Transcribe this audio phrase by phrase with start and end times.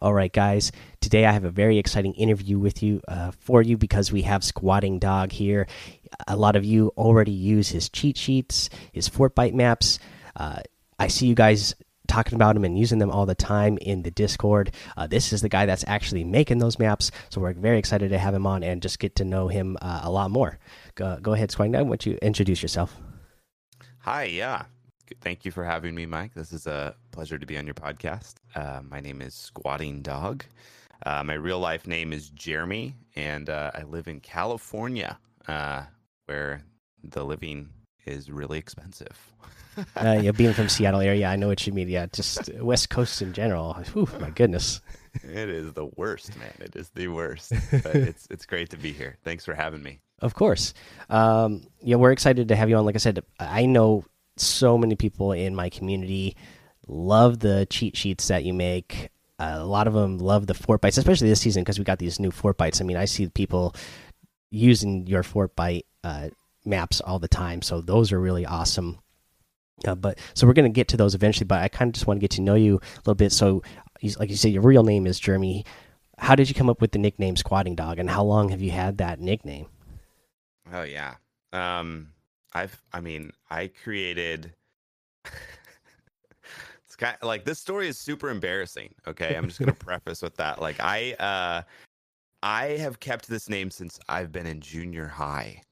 [0.00, 0.70] All right, guys.
[1.00, 4.44] Today I have a very exciting interview with you uh, for you because we have
[4.44, 5.66] Squatting Dog here.
[6.28, 9.98] A lot of you already use his cheat sheets, his Fortbyte maps.
[10.36, 10.60] Uh,
[11.00, 11.74] I see you guys
[12.06, 14.70] talking about them and using them all the time in the Discord.
[14.96, 18.18] Uh, this is the guy that's actually making those maps, so we're very excited to
[18.18, 20.60] have him on and just get to know him uh, a lot more.
[20.94, 21.82] Go, go ahead, Squatting Dog.
[21.86, 22.96] Why don't you introduce yourself?
[24.02, 24.66] Hi, yeah.
[25.20, 26.34] Thank you for having me, Mike.
[26.34, 28.34] This is a pleasure to be on your podcast.
[28.54, 30.44] Uh, my name is Squatting Dog.
[31.06, 35.84] Uh, my real life name is Jeremy, and uh, I live in California, uh,
[36.26, 36.62] where
[37.02, 37.68] the living
[38.04, 39.32] is really expensive.
[39.96, 41.88] uh, yeah, being from Seattle area, I know what you mean.
[41.88, 43.74] Yeah, just West Coast in general.
[43.92, 44.80] Whew, my goodness.
[45.22, 46.52] It is the worst, man.
[46.60, 47.52] It is the worst.
[47.70, 49.16] But it's it's great to be here.
[49.24, 50.00] Thanks for having me.
[50.20, 50.74] Of course.
[51.10, 52.84] Um, yeah, we're excited to have you on.
[52.84, 54.04] Like I said, I know
[54.40, 56.36] so many people in my community
[56.86, 59.10] love the cheat sheets that you make.
[59.38, 62.18] Uh, a lot of them love the Fortbytes, especially this season because we got these
[62.18, 62.80] new Fortbytes.
[62.80, 63.74] I mean, I see people
[64.50, 66.28] using your Fortbyte uh,
[66.64, 68.98] maps all the time, so those are really awesome.
[69.86, 71.46] Uh, but so we're going to get to those eventually.
[71.46, 73.30] But I kind of just want to get to know you a little bit.
[73.30, 73.62] So,
[74.18, 75.64] like you said, your real name is Jeremy.
[76.18, 78.72] How did you come up with the nickname Squatting Dog, and how long have you
[78.72, 79.66] had that nickname?
[80.72, 81.14] Oh yeah.
[81.52, 82.08] Um,
[82.54, 84.52] I've, I mean, I created.
[86.86, 88.94] it's kind of, like this story is super embarrassing.
[89.06, 90.60] Okay, I'm just gonna preface with that.
[90.60, 91.62] Like I, uh,
[92.42, 95.62] I have kept this name since I've been in junior high.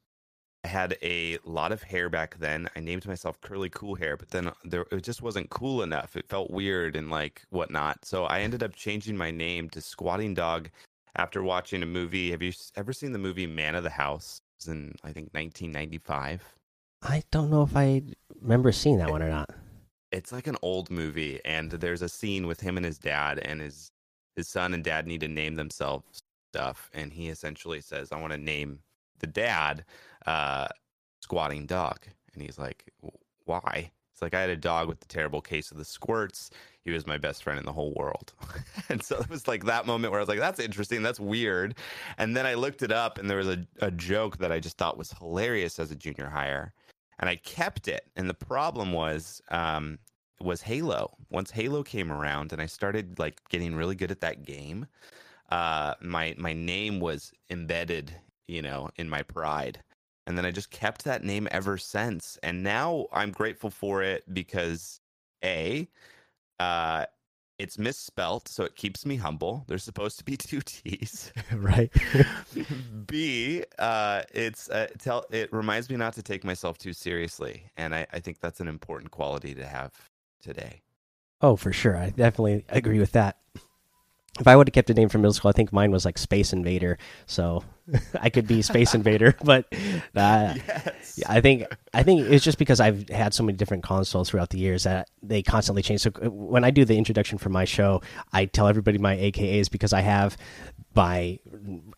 [0.64, 2.68] I had a lot of hair back then.
[2.74, 6.16] I named myself Curly Cool Hair, but then there it just wasn't cool enough.
[6.16, 8.04] It felt weird and like whatnot.
[8.04, 10.68] So I ended up changing my name to Squatting Dog
[11.14, 12.32] after watching a movie.
[12.32, 14.40] Have you ever seen the movie Man of the House?
[14.58, 16.42] It was in I think 1995.
[17.02, 18.02] I don't know if I
[18.40, 19.50] remember seeing that one or not.
[20.12, 23.60] It's like an old movie, and there's a scene with him and his dad, and
[23.60, 23.90] his
[24.34, 28.32] his son and dad need to name themselves stuff, and he essentially says, "I want
[28.32, 28.80] to name
[29.18, 29.84] the dad
[30.26, 30.68] uh,
[31.22, 32.92] Squatting Dog," and he's like,
[33.44, 36.48] "Why?" It's like I had a dog with the terrible case of the squirts.
[36.80, 38.32] He was my best friend in the whole world.
[38.88, 41.02] and so it was like that moment where I was like, that's interesting.
[41.02, 41.76] That's weird.
[42.16, 44.78] And then I looked it up and there was a, a joke that I just
[44.78, 46.72] thought was hilarious as a junior hire
[47.18, 48.06] and I kept it.
[48.16, 49.98] And the problem was um,
[50.40, 51.16] was Halo.
[51.30, 54.86] Once Halo came around, and I started like getting really good at that game,
[55.50, 58.14] uh, my my name was embedded,
[58.48, 59.82] you know, in my pride.
[60.26, 62.36] And then I just kept that name ever since.
[62.42, 65.00] And now I'm grateful for it because
[65.44, 65.88] a
[66.58, 67.06] uh,
[67.58, 69.64] it's misspelt, so it keeps me humble.
[69.66, 71.90] There's supposed to be two T's, right?
[73.06, 77.94] B, uh, it's uh, tell it reminds me not to take myself too seriously, and
[77.94, 79.92] I, I think that's an important quality to have
[80.42, 80.82] today.
[81.40, 83.38] Oh, for sure, I definitely agree with that.
[84.38, 86.18] If I would have kept a name from middle school, I think mine was like
[86.18, 86.98] Space Invader.
[87.26, 87.64] So
[88.20, 89.66] I could be Space Invader, but
[90.14, 91.22] uh, yes.
[91.26, 91.64] I think
[91.94, 95.08] I think it's just because I've had so many different consoles throughout the years that
[95.22, 96.00] they constantly change.
[96.00, 98.02] So uh, when I do the introduction for my show,
[98.32, 100.36] I tell everybody my AKAs because I have
[100.96, 101.38] by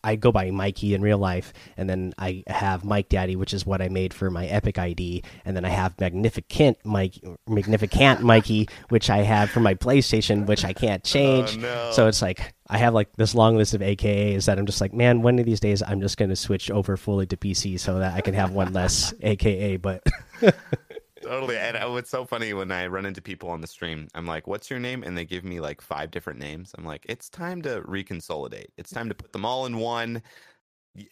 [0.04, 3.64] I go by Mikey in real life, and then I have Mike Daddy, which is
[3.64, 7.14] what I made for my Epic ID, and then I have Magnificent Mike,
[7.48, 11.56] Magnificent Mikey, which I have for my PlayStation, which I can't oh, change.
[11.56, 11.90] Oh, no.
[11.92, 12.27] So it's like
[12.68, 15.46] I have like this long list of AKAs that I'm just like, man, one of
[15.46, 18.34] these days I'm just going to switch over fully to PC so that I can
[18.34, 19.76] have one less AKA.
[19.78, 20.02] But
[21.22, 21.56] totally.
[21.56, 24.08] And uh, it's so funny when I run into people on the stream.
[24.14, 26.72] I'm like, "What's your name?" And they give me like five different names.
[26.76, 28.68] I'm like, "It's time to reconsolidate.
[28.76, 30.22] It's time to put them all in one."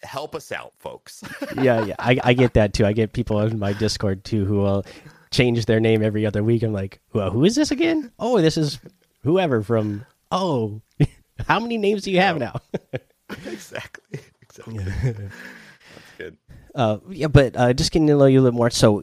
[0.02, 1.22] Help us out, folks.
[1.56, 2.84] yeah, yeah, I, I get that too.
[2.84, 4.84] I get people in my Discord too who will
[5.30, 6.64] change their name every other week.
[6.64, 8.10] I'm like, well, who is this again?
[8.18, 8.80] Oh, this is
[9.22, 10.04] whoever from.
[10.30, 10.82] Oh,
[11.46, 12.60] how many names do you have now?
[13.46, 14.20] exactly.
[14.42, 14.84] Exactly.
[14.84, 16.36] That's good.
[16.74, 18.70] Uh, yeah, but uh, just getting to know you a little more.
[18.70, 19.02] So,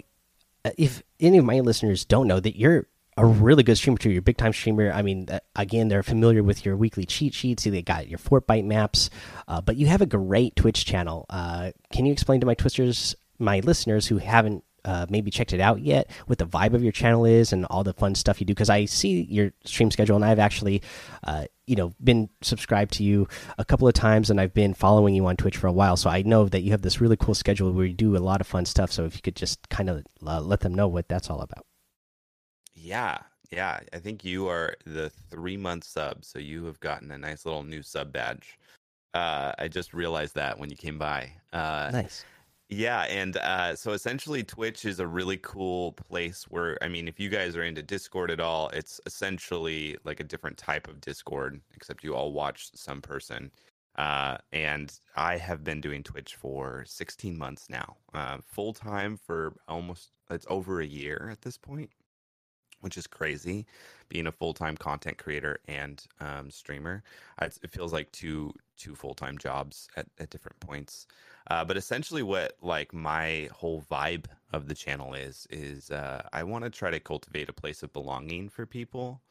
[0.65, 4.09] uh, if any of my listeners don't know that you're a really good streamer too,
[4.09, 4.91] you're a big time streamer.
[4.91, 7.63] I mean, uh, again, they're familiar with your weekly cheat sheets.
[7.63, 9.09] They got your Fortbyte maps,
[9.47, 11.25] uh, but you have a great Twitch channel.
[11.29, 15.59] Uh, can you explain to my Twisters, my listeners who haven't uh, maybe checked it
[15.59, 18.45] out yet, what the vibe of your channel is and all the fun stuff you
[18.45, 18.53] do.
[18.53, 20.81] Because I see your stream schedule, and I've actually,
[21.23, 23.27] uh, you know, been subscribed to you
[23.57, 25.97] a couple of times, and I've been following you on Twitch for a while.
[25.97, 28.41] So I know that you have this really cool schedule where you do a lot
[28.41, 28.91] of fun stuff.
[28.91, 31.65] So if you could just kind of uh, let them know what that's all about.
[32.73, 33.19] Yeah,
[33.51, 33.79] yeah.
[33.93, 37.63] I think you are the three month sub, so you have gotten a nice little
[37.63, 38.59] new sub badge.
[39.13, 41.31] Uh, I just realized that when you came by.
[41.53, 42.25] Uh, nice
[42.75, 47.19] Yeah, and uh, so essentially, Twitch is a really cool place where, I mean, if
[47.19, 51.61] you guys are into Discord at all, it's essentially like a different type of Discord,
[51.75, 53.51] except you all watch some person.
[53.95, 59.53] Uh, and I have been doing Twitch for 16 months now, uh, full time for
[59.67, 61.91] almost, it's over a year at this point,
[62.83, 63.65] which is crazy
[64.09, 67.03] being a full time content creator and um, streamer.
[67.41, 71.07] It feels like two, two full time jobs at, at different points.
[71.49, 76.43] Uh, but essentially, what like my whole vibe of the channel is is uh, I
[76.43, 79.21] want to try to cultivate a place of belonging for people.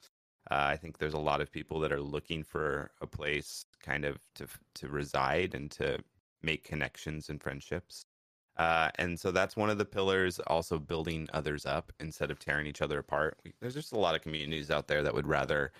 [0.50, 4.04] Uh, I think there's a lot of people that are looking for a place kind
[4.04, 5.98] of to to reside and to
[6.42, 8.04] make connections and friendships.
[8.56, 10.38] Uh, and so that's one of the pillars.
[10.46, 13.38] Also, building others up instead of tearing each other apart.
[13.60, 15.72] There's just a lot of communities out there that would rather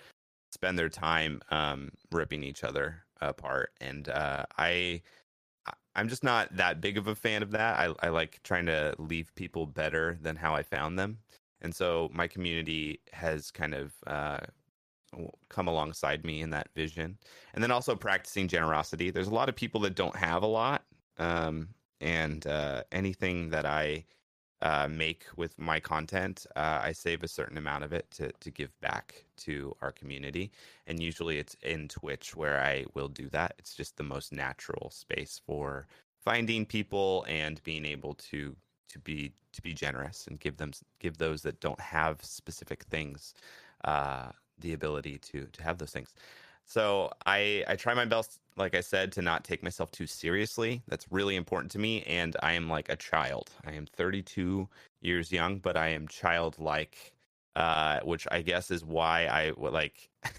[0.51, 3.71] spend their time um, ripping each other apart.
[3.81, 5.01] And uh, I
[5.95, 7.79] I'm just not that big of a fan of that.
[7.79, 11.19] I, I like trying to leave people better than how I found them.
[11.61, 14.39] And so my community has kind of uh,
[15.49, 17.17] come alongside me in that vision.
[17.53, 19.11] And then also practicing generosity.
[19.11, 20.83] There's a lot of people that don't have a lot.
[21.19, 21.69] Um,
[22.03, 24.05] and uh, anything that I
[24.61, 28.51] uh, make with my content, uh, I save a certain amount of it to to
[28.51, 30.51] give back to our community.
[30.87, 33.55] And usually it's in Twitch where I will do that.
[33.59, 35.87] It's just the most natural space for
[36.25, 38.55] finding people and being able to
[38.89, 43.33] to be to be generous and give them give those that don't have specific things
[43.85, 46.13] uh, the ability to to have those things.
[46.65, 50.81] So I I try my best, like I said, to not take myself too seriously.
[50.87, 53.51] That's really important to me, and I am like a child.
[53.65, 54.67] I am 32
[55.01, 57.13] years young, but I am childlike,
[57.55, 60.09] uh, which I guess is why I like.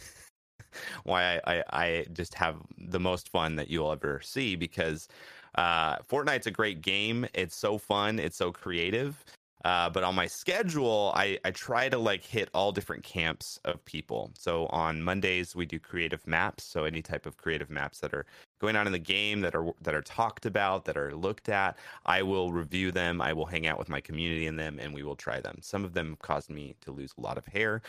[1.04, 5.08] why I, I, I just have the most fun that you'll ever see because
[5.54, 7.26] uh, Fortnite's a great game.
[7.32, 8.18] It's so fun.
[8.18, 9.24] It's so creative.
[9.64, 13.82] Uh, but on my schedule, I, I try to like hit all different camps of
[13.86, 14.30] people.
[14.38, 16.64] So on Mondays we do creative maps.
[16.64, 18.26] So any type of creative maps that are
[18.60, 21.78] going on in the game that are that are talked about, that are looked at,
[22.04, 23.22] I will review them.
[23.22, 25.58] I will hang out with my community in them, and we will try them.
[25.62, 27.80] Some of them caused me to lose a lot of hair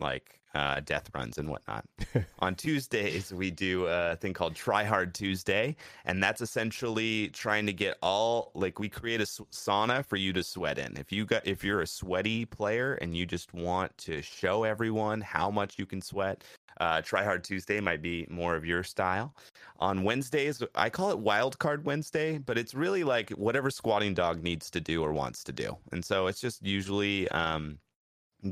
[0.00, 1.84] like uh, death runs and whatnot.
[2.40, 7.72] On Tuesdays, we do a thing called Try Hard Tuesday, and that's essentially trying to
[7.72, 10.96] get all like we create a sauna for you to sweat in.
[10.96, 15.20] If you got if you're a sweaty player and you just want to show everyone
[15.20, 16.42] how much you can sweat,
[16.80, 19.34] uh, Try Hard Tuesday might be more of your style.
[19.78, 24.42] On Wednesdays, I call it Wild Card Wednesday, but it's really like whatever squatting dog
[24.42, 27.78] needs to do or wants to do, and so it's just usually um,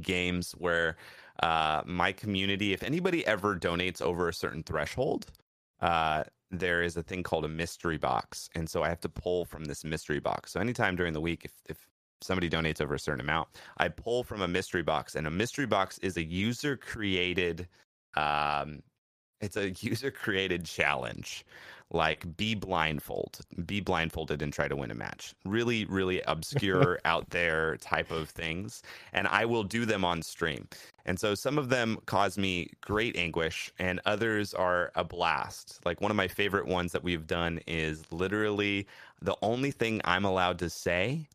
[0.01, 0.97] games where
[1.43, 5.27] uh, my community, if anybody ever donates over a certain threshold,
[5.81, 8.49] uh, there is a thing called a mystery box.
[8.55, 10.53] And so I have to pull from this mystery box.
[10.53, 11.77] So anytime during the week, if, if
[12.21, 15.15] somebody donates over a certain amount, I pull from a mystery box.
[15.15, 17.69] And a mystery box is a user created,
[18.17, 18.83] um,
[19.41, 21.45] it's a user created challenge
[21.91, 25.35] like be blindfold, be blindfolded and try to win a match.
[25.45, 28.83] Really, really obscure, out there type of things.
[29.13, 30.69] And I will do them on stream.
[31.09, 35.81] And so some of them cause me great anguish, and others are a blast.
[35.87, 38.87] Like one of my favorite ones that we've done is literally
[39.23, 41.27] the only thing I'm allowed to say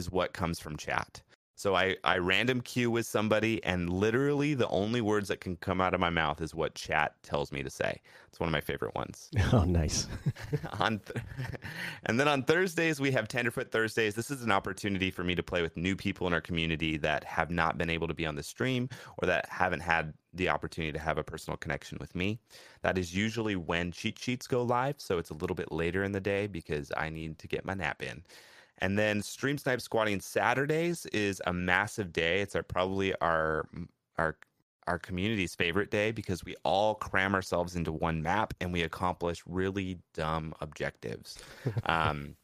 [0.00, 1.22] is what comes from chat.
[1.60, 5.78] So I, I random queue with somebody, and literally the only words that can come
[5.78, 8.00] out of my mouth is what chat tells me to say.
[8.28, 9.28] It's one of my favorite ones.
[9.52, 10.06] Oh, nice.
[10.78, 11.22] on th-
[12.06, 14.14] and then on Thursdays we have Tenderfoot Thursdays.
[14.14, 17.24] This is an opportunity for me to play with new people in our community that
[17.24, 18.88] have not been able to be on the stream
[19.18, 22.38] or that haven't had the opportunity to have a personal connection with me.
[22.80, 26.12] That is usually when cheat sheets go live, so it's a little bit later in
[26.12, 28.22] the day because I need to get my nap in.
[28.80, 32.40] And then Stream Snipe Squatting Saturdays is a massive day.
[32.40, 33.66] It's our, probably our
[34.18, 34.36] our
[34.86, 39.42] our community's favorite day because we all cram ourselves into one map and we accomplish
[39.46, 41.38] really dumb objectives.
[41.84, 42.34] um,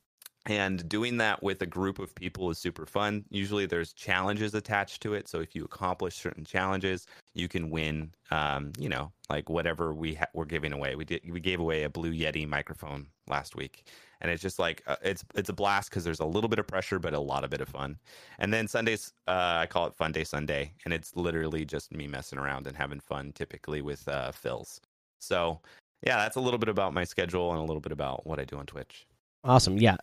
[0.46, 3.24] and doing that with a group of people is super fun.
[3.30, 5.26] Usually there's challenges attached to it.
[5.28, 10.14] So if you accomplish certain challenges, you can win, um, you know, like whatever we
[10.14, 10.94] ha- we're giving away.
[10.94, 13.88] We did, we gave away a Blue Yeti microphone last week.
[14.20, 16.66] And it's just like uh, it's it's a blast because there's a little bit of
[16.66, 17.98] pressure but a lot of bit of fun.
[18.38, 20.72] And then sundays uh, i call it fun day sunday.
[20.84, 24.78] And it's literally just me messing around and having fun typically with uh, phils.
[25.18, 25.60] So
[26.02, 28.44] yeah that's a little bit about my schedule and a little bit about what i
[28.44, 29.06] do on twitch.
[29.44, 29.76] Awesome.
[29.76, 29.96] Yeah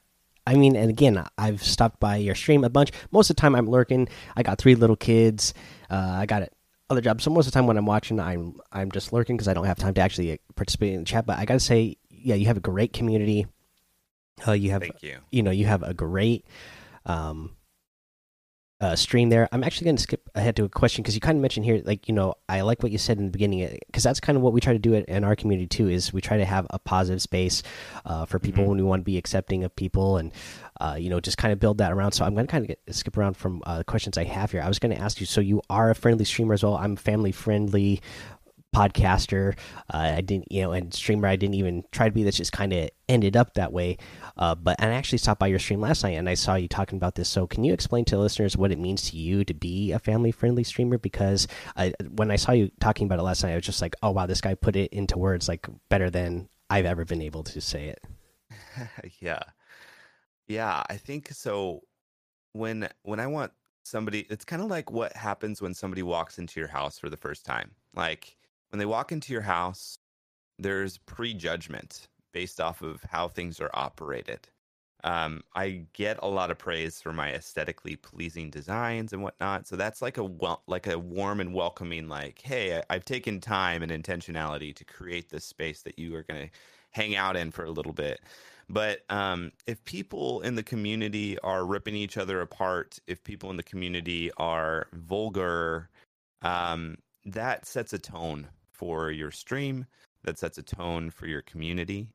[0.46, 2.92] I mean, and again, I've stopped by your stream a bunch.
[3.12, 4.10] Most of the time, I'm lurking.
[4.36, 5.54] I got three little kids.
[5.90, 6.50] Uh, I got
[6.90, 7.24] other jobs.
[7.24, 9.66] So most of the time, when I'm watching, I'm I'm just lurking because I don't
[9.66, 11.26] have time to actually participate in the chat.
[11.26, 13.48] But I got to say, yeah, you have a great community
[14.48, 15.20] Uh, you have, Thank you.
[15.32, 16.46] you know, you have a great
[17.06, 17.56] um,
[18.82, 19.48] uh, stream there.
[19.52, 21.82] I'm actually going to skip ahead to a question because you kind of mentioned here,
[21.86, 24.42] like, you know, I like what you said in the beginning because that's kind of
[24.42, 25.88] what we try to do it in our community too.
[25.88, 27.64] Is we try to have a positive space
[28.06, 28.68] uh, for people Mhm.
[28.68, 30.34] when we want to be accepting of people and,
[30.82, 32.12] uh, you know, just kind of build that around.
[32.12, 34.52] So I'm going to kind of get, skip around from uh, the questions I have
[34.52, 34.62] here.
[34.62, 36.76] I was going to ask you, so you are a friendly streamer as well.
[36.76, 38.02] I'm family friendly
[38.74, 39.58] podcaster.
[39.94, 41.28] Uh, I didn't, you know, and streamer.
[41.28, 42.24] I didn't even try to be.
[42.24, 43.98] That just kind of ended up that way.
[44.38, 46.68] Uh, but and I actually stopped by your stream last night and I saw you
[46.68, 47.30] talking about this.
[47.30, 50.32] So can you explain to listeners what it means to you to be a family
[50.32, 50.98] friendly streamer?
[50.98, 53.96] Because I, when I saw you talking about it last night, I was just like,
[54.02, 57.44] oh wow, this guy put it into words like better than I've ever been able
[57.44, 58.04] to say it.
[59.20, 59.44] yeah.
[60.48, 61.82] Yeah, I think so
[62.54, 63.52] when when I want
[63.86, 67.18] somebody it's kind of like what happens when somebody walks into your house for the
[67.18, 67.72] first time.
[67.96, 68.38] Like
[68.74, 69.98] when they walk into your house,
[70.60, 74.50] there's prejudgment based off of how things are operated.
[75.04, 79.68] Um, I get a lot of praise for my aesthetically pleasing designs and whatnot.
[79.68, 80.24] So that's like a
[80.68, 85.30] like a warm and welcoming, like, hey, I- I've taken time and intentionality to create
[85.30, 86.56] this space that you are going to
[86.92, 88.22] hang out in for a little bit.
[88.70, 93.58] But um, if people in the community are ripping each other apart, if people in
[93.58, 95.90] the community are vulgar,
[96.42, 99.86] um, that sets a tone for your stream.
[100.24, 102.08] That sets a tone for your community.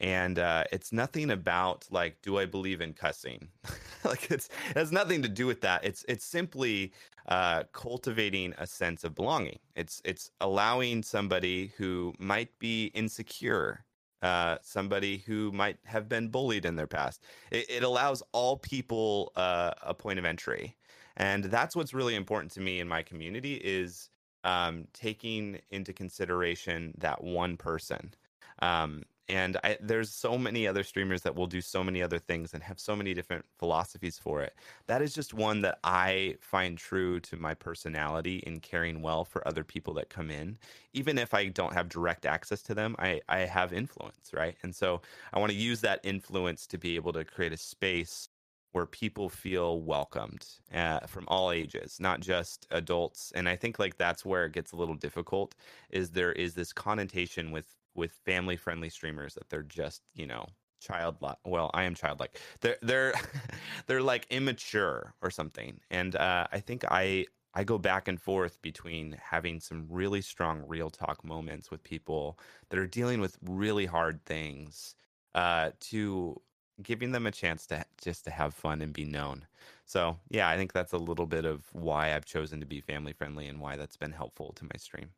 [0.00, 3.48] And uh, it's nothing about like, do I believe in cussing?
[4.04, 5.84] like it's it has nothing to do with that.
[5.84, 6.92] It's it's simply
[7.26, 9.58] uh, cultivating a sense of belonging.
[9.74, 13.84] It's it's allowing somebody who might be insecure
[14.22, 17.22] uh, somebody who might have been bullied in their past.
[17.50, 20.76] It, it allows all people uh, a point of entry,
[21.16, 24.10] and that's what's really important to me in my community is
[24.44, 28.12] um, taking into consideration that one person.
[28.60, 32.54] Um, and I, there's so many other streamers that will do so many other things
[32.54, 34.54] and have so many different philosophies for it.
[34.86, 39.46] That is just one that I find true to my personality in caring well for
[39.46, 40.56] other people that come in.
[40.94, 44.56] Even if I don't have direct access to them, I, I have influence, right?
[44.62, 45.02] And so
[45.34, 48.30] I want to use that influence to be able to create a space
[48.72, 53.32] where people feel welcomed uh, from all ages, not just adults.
[53.34, 55.54] And I think like that's where it gets a little difficult.
[55.90, 60.46] Is there is this connotation with with family friendly streamers that they're just you know
[60.80, 63.12] childlike well i am childlike they're they're
[63.86, 68.62] they're like immature or something and uh, i think i i go back and forth
[68.62, 72.38] between having some really strong real talk moments with people
[72.70, 74.94] that are dealing with really hard things
[75.34, 76.40] uh, to
[76.82, 79.46] giving them a chance to just to have fun and be known
[79.84, 83.12] so yeah i think that's a little bit of why i've chosen to be family
[83.12, 85.10] friendly and why that's been helpful to my stream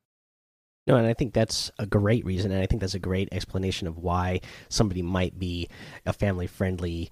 [0.86, 3.86] No, and I think that's a great reason, and I think that's a great explanation
[3.86, 5.68] of why somebody might be
[6.06, 7.10] a family friendly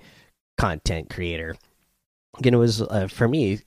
[0.56, 1.56] content creator.
[2.38, 3.60] Again, it was uh, for me.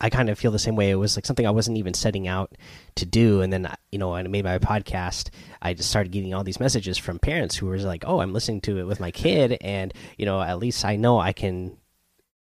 [0.00, 0.90] I kind of feel the same way.
[0.90, 2.54] It was like something I wasn't even setting out
[2.96, 5.30] to do, and then you know, when I made my podcast,
[5.62, 8.60] I just started getting all these messages from parents who were like, "Oh, I'm listening
[8.62, 11.76] to it with my kid, and you know, at least I know I can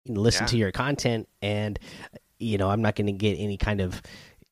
[0.07, 0.47] listen Yeah.
[0.49, 1.79] to your content, and
[2.39, 4.01] you know, I'm not going to get any kind of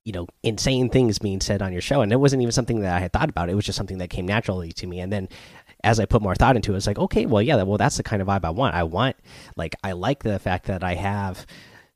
[0.06, 2.96] you know insane things being said on your show and it wasn't even something that
[2.96, 5.28] i had thought about it was just something that came naturally to me and then
[5.84, 8.04] as i put more thought into it it's like okay well yeah well that's the
[8.04, 9.18] kind of vibe i want i want
[9.58, 11.46] like i like the fact that i have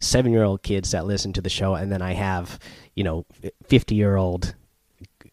[0.01, 2.60] seven year old kids that listen to the show and then i have
[2.96, 3.25] you know
[3.67, 4.55] 50 year old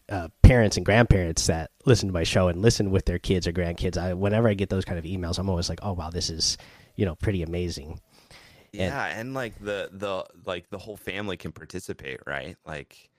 [0.07, 3.51] uh, parents and grandparents that listen to my show and listen with their kids or
[3.51, 6.29] grandkids I, whenever i get those kind of emails i'm always like oh wow this
[6.29, 6.57] is
[6.99, 8.01] you know pretty amazing.
[8.73, 12.57] And- yeah and like the the like the whole family can participate right?
[12.67, 13.09] Like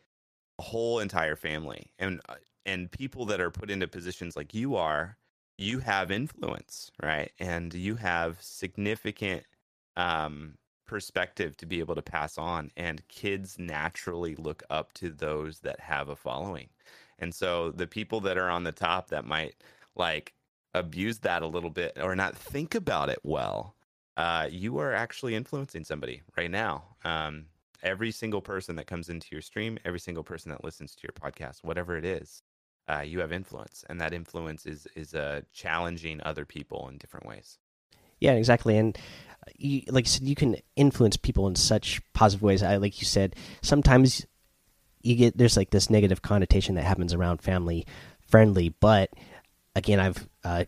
[0.59, 1.90] the whole entire family.
[1.99, 2.35] And uh,
[2.66, 5.16] and people that are put into positions like you are
[5.57, 7.33] you have influence right?
[7.40, 9.45] And you have significant
[9.97, 10.59] um
[10.90, 15.80] perspective to be able to pass on and kids naturally look up to those that
[15.80, 16.68] have a following
[17.20, 19.54] and so the people that are on the top that might
[19.94, 20.35] like
[20.75, 23.76] abuse that a little bit or not think about it well
[24.20, 26.85] uh, you are actually influencing somebody right now.
[27.04, 27.47] Um,
[27.82, 31.12] every single person that comes into your stream, every single person that listens to your
[31.12, 32.42] podcast, whatever it is,
[32.88, 37.25] uh, you have influence, and that influence is is uh, challenging other people in different
[37.25, 37.59] ways.
[38.20, 38.76] Yeah, exactly.
[38.76, 38.96] And
[39.46, 42.62] uh, you, like you said, you can influence people in such positive ways.
[42.62, 44.26] I like you said, sometimes
[45.02, 47.86] you get there's like this negative connotation that happens around family
[48.28, 49.10] friendly, but
[49.74, 50.64] again, I've uh,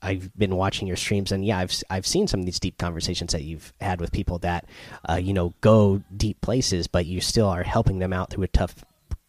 [0.00, 3.32] I've been watching your streams, and yeah, I've I've seen some of these deep conversations
[3.32, 4.66] that you've had with people that
[5.08, 8.48] uh, you know go deep places, but you still are helping them out through a
[8.48, 8.84] tough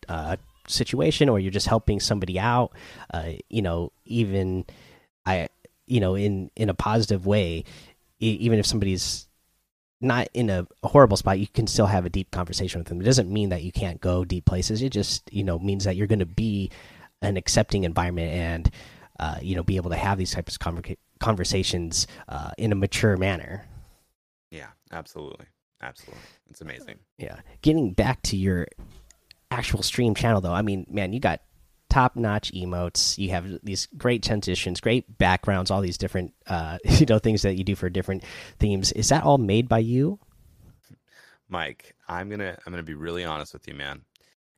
[0.08, 0.38] uh,
[0.68, 2.72] situation, or you're just helping somebody out.
[3.14, 4.66] Uh, you know, even
[5.26, 5.50] I
[5.90, 7.64] you know in in a positive way
[8.20, 9.28] even if somebody's
[10.02, 13.02] not in a, horrible spot you can still have a deep conversation with them.
[13.02, 14.82] It doesn't mean that you can't go deep places.
[14.82, 16.72] It just you know means that you're going to be
[17.22, 18.72] an accepting environment and
[19.20, 22.76] uh, you know be able to have these types of conver conversations uh, in a
[22.76, 23.66] mature manner.
[24.52, 25.46] Yeah absolutely.
[25.82, 26.24] Absolutely.
[26.50, 27.00] It's amazing.
[27.18, 27.40] Yeah.
[27.62, 28.68] Getting back to your
[29.52, 31.42] actual stream channel though i mean man you got
[31.90, 33.18] top notch emotes.
[33.18, 37.56] You have these great transitions, great backgrounds, all these different uh, you know things that
[37.56, 38.24] you do for different
[38.60, 38.92] themes.
[38.94, 40.20] Is that all made by you?
[41.50, 44.02] Mike, I'm gonna I'm gonna be really honest with you, man.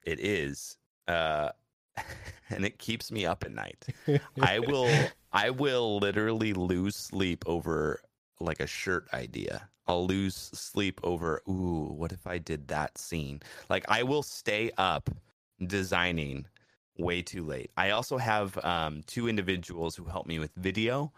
[0.03, 1.49] It is, uh,
[2.49, 3.85] and it keeps me up at night.
[4.41, 4.89] I will
[5.31, 8.01] I will literally lose sleep over
[8.39, 9.69] like a shirt idea.
[9.87, 13.41] I'll lose sleep over, ooh, what if I did that scene?
[13.69, 15.09] Like I will stay up
[15.65, 16.45] designing
[17.01, 17.71] way too late.
[17.77, 21.11] I also have um, two individuals who help me with video,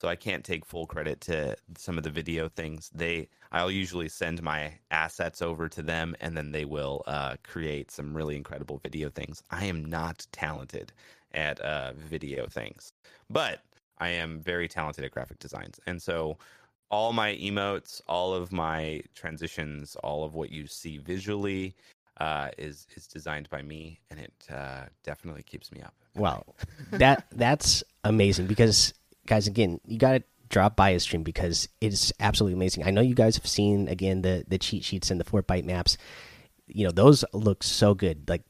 [0.00, 2.90] so I can't take full credit to some of the video things.
[2.94, 7.90] They, I'll usually send my assets over to them, and then they will uh, create
[7.90, 9.42] some really incredible video things.
[9.50, 10.92] I am not talented
[11.32, 12.92] at uh, video things,
[13.28, 13.60] but
[13.98, 16.38] I am very talented at graphic designs, and so
[16.90, 21.76] all my emotes, all of my transitions, all of what you see visually
[22.20, 25.94] uh, is is designed by me, and it uh, definitely keeps me up.
[26.14, 26.44] Wow,
[26.92, 28.94] that that's amazing because
[29.26, 32.84] guys, again, you got to drop by his stream because it's absolutely amazing.
[32.86, 35.96] I know you guys have seen again the the cheat sheets and the Fortbyte maps.
[36.66, 38.28] You know those look so good.
[38.28, 38.42] Like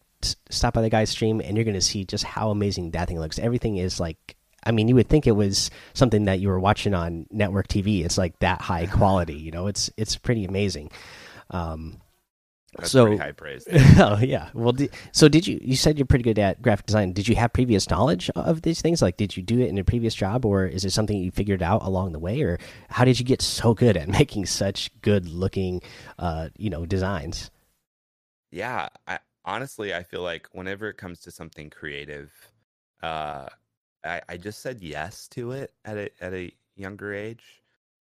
[0.50, 3.18] stop by the guy's stream and you're going to see just how amazing that thing
[3.18, 3.38] looks.
[3.38, 6.92] Everything is like I mean, you would think it was something that you were watching
[6.92, 8.04] on network TV.
[8.04, 9.68] It's like that high quality, you know.
[9.68, 10.90] It's it's pretty amazing.
[11.50, 12.00] Um,
[12.76, 13.66] that's so high praise.
[13.98, 14.48] oh yeah.
[14.54, 14.74] Well,
[15.12, 15.58] so did you?
[15.60, 17.12] You said you're pretty good at graphic design.
[17.12, 19.02] Did you have previous knowledge of these things?
[19.02, 21.62] Like, did you do it in a previous job, or is it something you figured
[21.62, 22.58] out along the way, or
[22.88, 25.82] how did you get so good at making such good looking,
[26.18, 27.50] uh, you know, designs?
[28.52, 32.32] Yeah, I, honestly, I feel like whenever it comes to something creative,
[33.02, 33.46] uh,
[34.04, 37.59] I, I just said yes to it at a at a younger age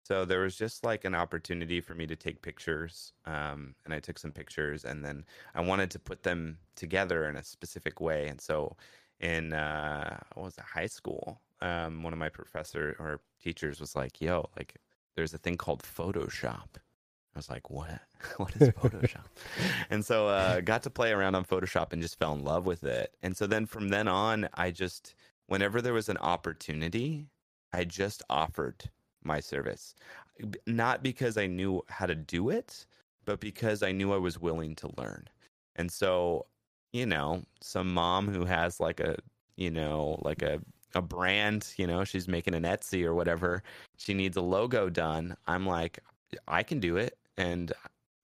[0.08, 4.00] so there was just like an opportunity for me to take pictures, um, and I
[4.00, 5.22] took some pictures, and then
[5.54, 8.26] I wanted to put them together in a specific way.
[8.26, 8.74] And so,
[9.20, 13.94] in uh, what was it, high school, um, one of my professor or teachers was
[13.94, 14.76] like, "Yo, like,
[15.14, 18.00] there's a thing called Photoshop." I was like, "What?
[18.38, 19.26] what is Photoshop?"
[19.90, 22.82] and so, uh, got to play around on Photoshop and just fell in love with
[22.82, 23.14] it.
[23.22, 25.14] And so then from then on, I just,
[25.48, 27.26] whenever there was an opportunity,
[27.74, 28.88] I just offered
[29.28, 29.94] my service.
[30.42, 32.86] Uh, not because I knew how to do it,
[33.26, 35.28] but because I knew I was willing to learn.
[35.76, 36.46] And so,
[36.92, 39.16] you know, some mom who has like a,
[39.56, 40.60] you know, like a
[40.94, 43.62] a brand, you know, she's making an Etsy or whatever,
[43.98, 45.36] she needs a logo done.
[45.46, 46.00] I'm like,
[46.48, 47.72] I can do it and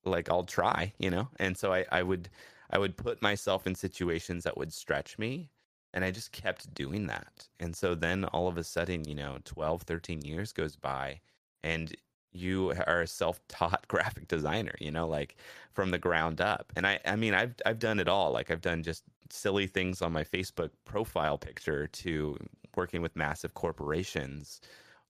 [0.04, 1.28] like I'll try, you know?
[1.38, 2.30] And so I, I would
[2.70, 5.50] I would put myself in situations that would stretch me
[5.94, 7.48] and i just kept doing that.
[7.60, 11.20] And so then all of a sudden you know 12 13 years goes by
[11.62, 11.94] and
[12.32, 15.36] you are a self-taught graphic designer you know like
[15.72, 16.72] from the ground up.
[16.76, 18.32] And i i mean i've i've done it all.
[18.32, 22.36] Like i've done just silly things on my facebook profile picture to
[22.76, 24.60] working with massive corporations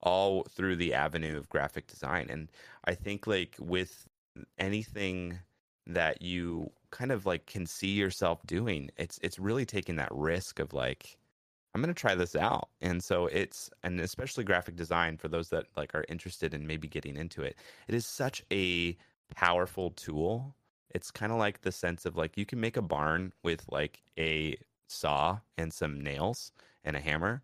[0.03, 2.29] all through the avenue of graphic design.
[2.31, 2.51] And
[2.85, 4.07] i think like with
[4.59, 5.39] anything
[5.87, 10.61] that you kind of like can see yourself doing it's it's really taking that risk
[10.61, 11.19] of like
[11.75, 12.69] i'm going to try this out.
[12.81, 16.87] And so it's and especially graphic design for those that like are interested in maybe
[16.87, 17.57] getting into it
[17.89, 18.97] it is such a
[19.35, 20.55] powerful tool.
[20.91, 24.03] It's kind of like the sense of like you can make a barn with like
[24.17, 26.53] a saw and some nails
[26.85, 27.43] and a hammer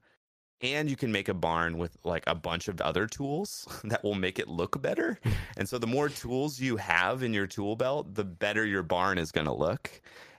[0.63, 4.15] and you can make a barn with like a bunch of other tools that will
[4.15, 5.19] make it look better.
[5.57, 9.19] And so the more tools you have in your tool belt, the better your barn
[9.19, 9.91] is going to look.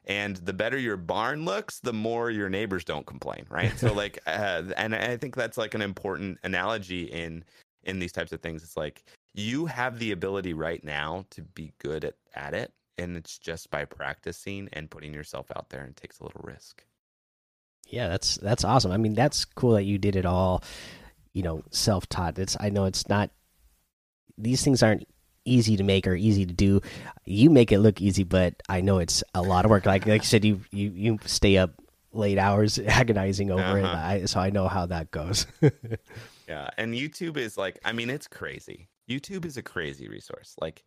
[0.05, 3.77] And the better your barn looks, the more your neighbors don't complain, right?
[3.77, 7.43] so like uh, and I think that's like an important analogy in
[7.83, 8.63] in these types of things.
[8.63, 9.03] It's like
[9.33, 13.69] you have the ability right now to be good at, at it and it's just
[13.71, 16.83] by practicing and putting yourself out there and takes a little risk.
[17.87, 18.91] Yeah, that's that's awesome.
[18.91, 20.63] I mean, that's cool that you did it all,
[21.33, 22.39] you know, self taught.
[22.39, 23.31] It's I know it's not
[24.37, 25.07] these things aren't
[25.43, 26.81] easy to make or easy to do.
[27.25, 29.85] You make it look easy, but I know it's a lot of work.
[29.85, 31.71] Like like you said, you you you stay up
[32.13, 33.79] late hours agonizing over uh -huh.
[33.79, 33.85] it.
[33.85, 34.23] Uh-huh.
[34.23, 35.47] I, so I know how that goes.
[36.47, 38.89] yeah, and YouTube is like, I mean, it's crazy.
[39.07, 40.55] YouTube is a crazy resource.
[40.61, 40.83] Like,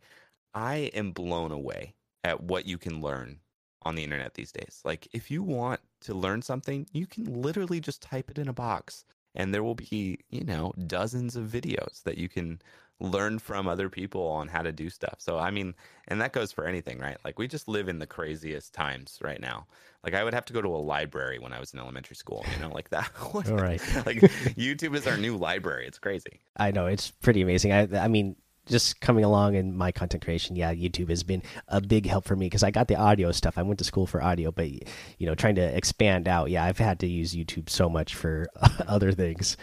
[0.53, 3.39] I am blown away at what you can learn
[3.83, 4.81] on the internet these days.
[4.83, 8.53] Like if you want to learn something, you can literally just type it in a
[8.53, 12.59] box and there will be you know dozens of videos that you can
[13.01, 15.15] learn from other people on how to do stuff.
[15.17, 15.75] So I mean,
[16.07, 17.17] and that goes for anything, right?
[17.25, 19.67] Like we just live in the craziest times right now.
[20.03, 22.45] Like I would have to go to a library when I was in elementary school,
[22.53, 23.11] you know, like that.
[23.33, 23.81] All right.
[24.05, 24.17] like
[24.55, 25.87] YouTube is our new library.
[25.87, 26.39] It's crazy.
[26.55, 27.73] I know it's pretty amazing.
[27.73, 31.81] I I mean, just coming along in my content creation, yeah, YouTube has been a
[31.81, 33.57] big help for me because I got the audio stuff.
[33.57, 34.85] I went to school for audio, but you
[35.27, 38.47] know, trying to expand out, yeah, I've had to use YouTube so much for
[38.87, 39.57] other things.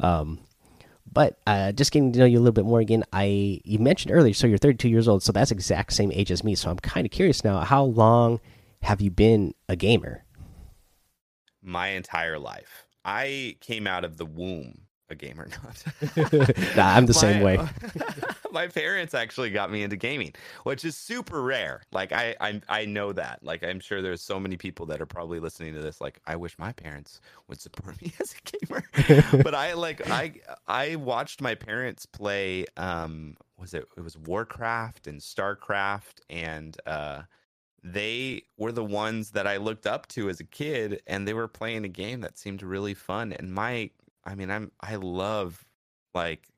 [0.00, 0.40] Um,
[1.10, 4.14] but uh, just getting to know you a little bit more again, I you mentioned
[4.14, 6.54] earlier, so you're 32 years old, so that's exact same age as me.
[6.54, 8.40] So I'm kind of curious now, how long
[8.82, 10.24] have you been a gamer?
[11.62, 12.86] My entire life.
[13.04, 14.81] I came out of the womb
[15.12, 15.84] a or Not.
[16.76, 17.58] nah, I'm the my, same way.
[18.52, 21.82] my parents actually got me into gaming, which is super rare.
[21.92, 23.40] Like I, I, I know that.
[23.42, 26.00] Like I'm sure there's so many people that are probably listening to this.
[26.00, 29.42] Like I wish my parents would support me as a gamer.
[29.42, 30.34] but I like I,
[30.66, 32.66] I watched my parents play.
[32.76, 33.86] Um, was it?
[33.96, 36.76] It was Warcraft and Starcraft and.
[36.86, 37.22] uh
[37.84, 41.48] they were the ones that I looked up to as a kid, and they were
[41.48, 43.32] playing a game that seemed really fun.
[43.32, 43.90] And my
[44.24, 45.64] I mean, I'm I love
[46.14, 46.48] like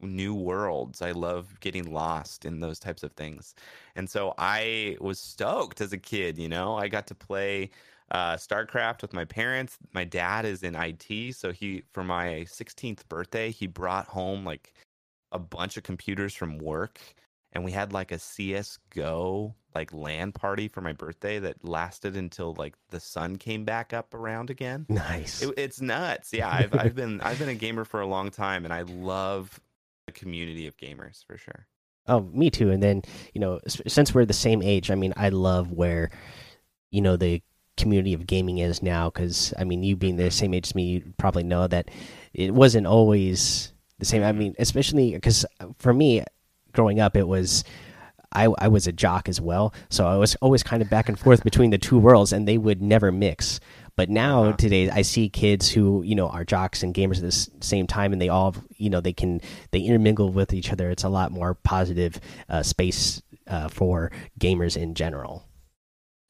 [0.00, 1.02] new worlds.
[1.02, 3.54] I love getting lost in those types of things.
[3.96, 6.76] And so I was stoked as a kid, you know.
[6.76, 7.70] I got to play
[8.10, 9.78] uh, StarCraft with my parents.
[9.92, 14.74] My dad is in IT, so he for my 16th birthday, he brought home like
[15.32, 17.00] a bunch of computers from work
[17.54, 22.54] and we had like a CS:GO like LAN party for my birthday that lasted until
[22.54, 24.86] like the sun came back up around again.
[24.88, 25.42] Nice.
[25.42, 26.32] It, it's nuts.
[26.32, 29.60] Yeah, I've I've been I've been a gamer for a long time, and I love
[30.06, 31.66] the community of gamers for sure.
[32.06, 32.70] Oh, me too.
[32.70, 36.10] And then you know, since we're the same age, I mean, I love where
[36.90, 37.42] you know the
[37.76, 39.10] community of gaming is now.
[39.10, 41.90] Because I mean, you being the same age as me, you probably know that
[42.32, 44.22] it wasn't always the same.
[44.22, 44.38] I mm-hmm.
[44.38, 45.44] mean, especially because
[45.78, 46.22] for me,
[46.74, 47.64] growing up, it was
[48.34, 51.18] I, I was a jock as well, so I was always kind of back and
[51.18, 53.60] forth between the two worlds, and they would never mix.
[53.96, 54.56] But now uh -huh.
[54.56, 58.12] today, I see kids who you know are jocks and gamers at the same time,
[58.12, 60.90] and they all you know they can they intermingle with each other.
[60.90, 65.42] It's a lot more positive uh, space uh, for gamers in general.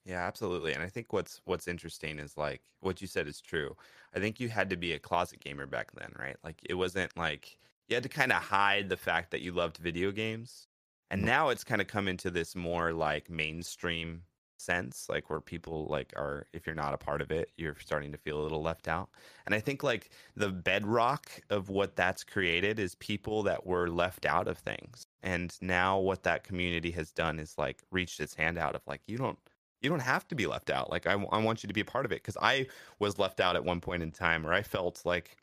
[0.05, 0.75] Yeah, absolutely.
[0.75, 3.75] And I think what's what's interesting is like what you said is true.
[4.15, 6.37] I think you had to be a closet gamer back then, right?
[6.45, 9.79] Like it wasn't like you had to kind of hide the fact that you loved
[9.79, 10.66] video games.
[11.11, 11.29] And mm-hmm.
[11.29, 14.23] now it's kind of come into this more like mainstream
[14.57, 18.12] sense, like where people like are if you're not a part of it, you're starting
[18.12, 19.11] to feel a little left out.
[19.47, 24.25] And I think like the bedrock of what that's created is people that were left
[24.27, 25.07] out of things.
[25.23, 29.03] And now what that community has done is like reached its hand out of like
[29.07, 29.38] you don't
[29.83, 30.90] you don't have to be left out.
[30.90, 32.66] Like I, I want you to be a part of it because I
[32.99, 35.37] was left out at one point in time where I felt like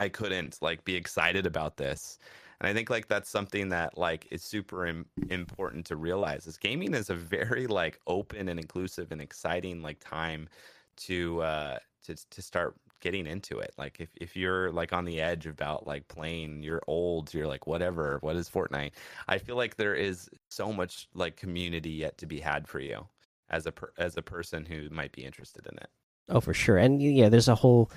[0.00, 2.18] I couldn't like be excited about this.
[2.60, 6.56] And I think like that's something that like is super Im- important to realize is
[6.56, 10.48] gaming is a very like open and inclusive and exciting like time
[10.96, 13.72] to uh to to start getting into it.
[13.78, 17.66] Like if if you're like on the edge about like playing, you're old, you're like
[17.66, 18.92] whatever, what is Fortnite?
[19.28, 23.06] I feel like there is so much like community yet to be had for you
[23.50, 25.88] as a per- as a person who might be interested in it.
[26.28, 26.78] Oh, for sure.
[26.78, 27.90] And yeah, there's a whole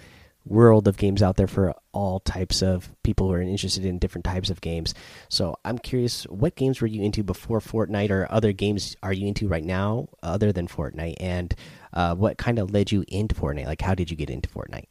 [0.46, 4.26] world of games out there for all types of people who are interested in different
[4.26, 4.94] types of games.
[5.30, 9.28] So I'm curious, what games were you into before Fortnite, or other games are you
[9.28, 11.16] into right now other than Fortnite?
[11.20, 11.56] And
[11.94, 13.66] uh, what kind of led you into Fortnite?
[13.66, 14.88] Like, how did you get into Fortnite?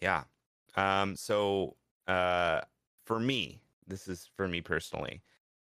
[0.00, 0.24] Yeah.
[0.76, 1.74] Um, so
[2.06, 2.60] uh,
[3.04, 5.22] for me, this is for me personally.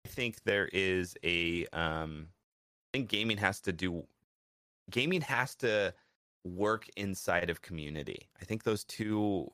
[0.06, 1.66] I think there is a.
[1.74, 2.28] Um,
[2.94, 4.04] I think gaming has to do.
[4.92, 5.94] Gaming has to
[6.44, 8.28] work inside of community.
[8.42, 9.50] I think those two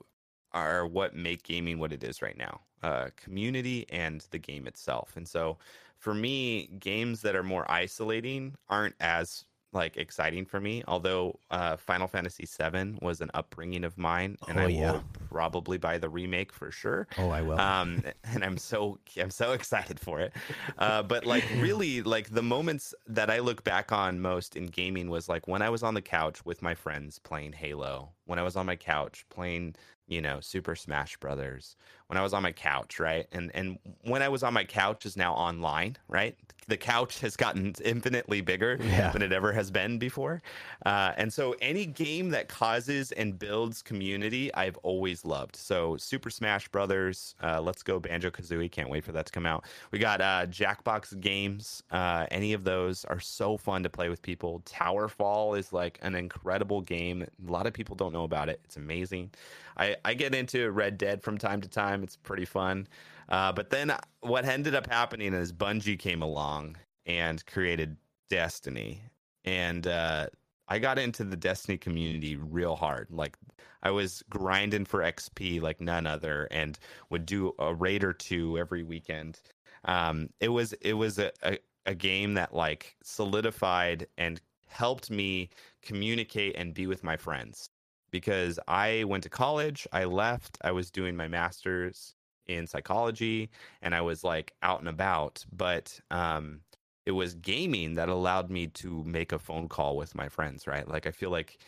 [0.52, 5.14] are what make gaming what it is right now uh, community and the game itself.
[5.16, 5.58] And so
[5.98, 10.84] for me, games that are more isolating aren't as like exciting for me.
[10.88, 14.92] Although uh, Final Fantasy VII was an upbringing of mine, and oh, I yeah.
[14.94, 17.08] will probably buy the remake for sure.
[17.18, 17.60] Oh, I will.
[17.60, 20.34] Um, and I'm so I'm so excited for it.
[20.78, 25.10] Uh, but like really, like the moments that I look back on most in gaming
[25.10, 28.12] was like when I was on the couch with my friends playing Halo.
[28.26, 29.76] When I was on my couch playing
[30.10, 31.76] you know, Super Smash Brothers
[32.10, 33.28] when I was on my couch, right?
[33.32, 36.36] And and when I was on my couch is now online, right?
[36.68, 39.12] The couch has gotten infinitely bigger yeah.
[39.12, 40.42] than it ever has been before.
[40.86, 45.56] Uh, and so any game that causes and builds community, I've always loved.
[45.56, 48.72] So Super Smash Brothers, uh, Let's Go Banjo Kazooie.
[48.72, 49.66] Can't wait for that to come out.
[49.92, 51.84] We got uh, Jackbox games.
[51.92, 54.62] Uh, any of those are so fun to play with people.
[54.66, 57.24] Towerfall is like an incredible game.
[57.48, 58.60] A lot of people don't know about it.
[58.64, 59.32] It's amazing.
[59.80, 62.04] I, I get into Red Dead from time to time.
[62.04, 62.88] It's pretty fun.
[63.30, 67.98] Uh, but then what ended up happening is Bungie came along and created
[68.30, 69.02] Destiny.
[69.46, 70.28] And uh,
[70.68, 73.08] I got into the Destiny community real hard.
[73.12, 73.38] Like
[73.84, 76.78] I was grinding for XP like none other, and
[77.10, 79.40] would do a raid or two every weekend.
[79.86, 85.50] Um, it was it was a, a, a game that like solidified and helped me
[85.82, 87.70] communicate and be with my friends
[88.12, 92.16] because I went to college, I left, I was doing my master's
[92.48, 93.50] in psychology,
[93.82, 95.46] and I was like out and about.
[95.52, 96.62] But um,
[97.06, 100.88] it was gaming that allowed me to make a phone call with my friends, right?
[100.88, 101.60] Like I feel like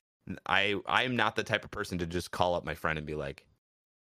[0.45, 3.15] I I'm not the type of person to just call up my friend and be
[3.15, 3.45] like,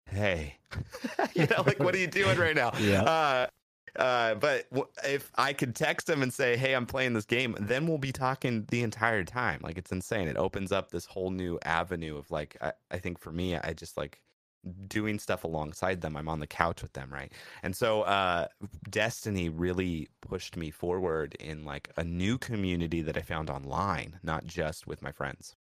[0.05, 0.57] "Hey,
[1.33, 3.03] you know, like what are you doing right now?" Yeah.
[3.03, 3.47] Uh,
[3.95, 4.67] uh, but
[5.03, 8.11] if I could text them and say, "Hey, I'm playing this game," then we'll be
[8.11, 9.59] talking the entire time.
[9.63, 10.27] Like it's insane.
[10.27, 13.73] It opens up this whole new avenue of like I, I think for me, I
[13.73, 14.21] just like
[14.87, 16.17] doing stuff alongside them.
[16.17, 17.31] I'm on the couch with them, right?
[17.63, 18.47] And so uh
[18.89, 24.45] Destiny really pushed me forward in like a new community that I found online, not
[24.45, 25.55] just with my friends.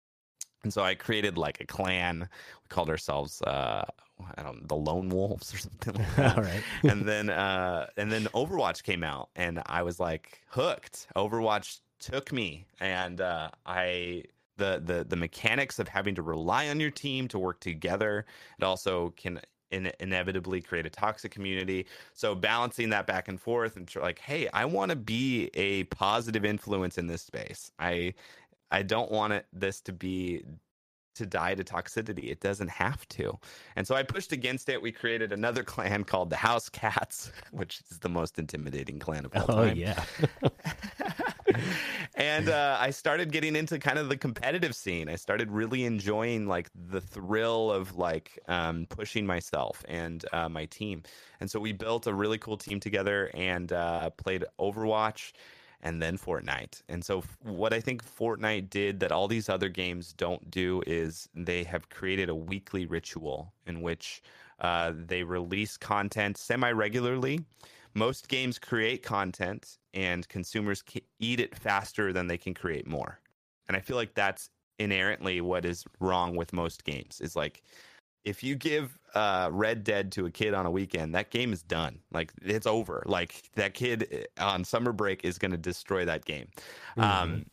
[0.64, 2.20] And so I created like a clan.
[2.22, 3.86] We called ourselves uh
[4.36, 6.38] I don't know, the Lone Wolves or something like that.
[6.38, 6.64] All right.
[6.84, 11.08] and then uh and then Overwatch came out and I was like hooked.
[11.16, 14.24] Overwatch took me and uh I
[14.58, 18.26] the the the mechanics of having to rely on your team to work together.
[18.60, 19.40] It also can
[19.72, 21.86] in, inevitably create a toxic community.
[22.14, 26.46] So balancing that back and forth and like, hey, I want to be a positive
[26.46, 27.72] influence in this space.
[27.80, 28.14] I
[28.72, 30.44] I don't want it this to be
[31.18, 32.32] to die to toxicity.
[32.32, 33.38] It doesn't have to.
[33.76, 34.82] And so I pushed against it.
[34.82, 39.32] We created another clan called the House Cats, which is the most intimidating clan of
[39.36, 39.78] all oh, time.
[39.78, 40.04] yeah.
[42.16, 45.10] and uh, I started getting into kind of the competitive scene.
[45.10, 50.66] I started really enjoying like the thrill of like um, pushing myself and uh, my
[50.66, 51.02] team.
[51.40, 55.34] And so we built a really cool team together and uh, played Overwatch
[55.82, 56.82] and then Fortnite.
[56.90, 61.30] And so what I think Fortnite did that all these other games don't do is
[61.36, 64.22] they have created a weekly ritual in which
[64.60, 67.42] uh, they release content semi regularly.
[67.94, 70.84] Most games create content and consumers
[71.20, 73.20] eat it faster than they can create more.
[73.68, 77.64] And I feel like that's inherently what is wrong with most games is like
[78.24, 81.64] if you give uh, Red Dead to a kid on a weekend, that game is
[81.64, 82.00] done.
[82.12, 83.04] Like it's over.
[83.06, 86.48] Like that kid eh, on summer break is going to destroy that game.
[86.98, 87.02] Mm-hmm.
[87.02, 87.46] Um,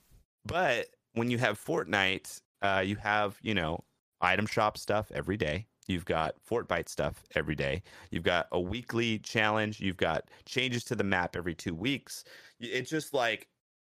[0.44, 3.82] but when you have Fortnite, uh, you have you know
[4.20, 5.66] item shop stuff every day.
[5.86, 7.82] You've got Fortbyte stuff every day.
[8.10, 9.80] You've got a weekly challenge.
[9.80, 12.24] You've got changes to the map every two weeks.
[12.58, 13.48] It's just like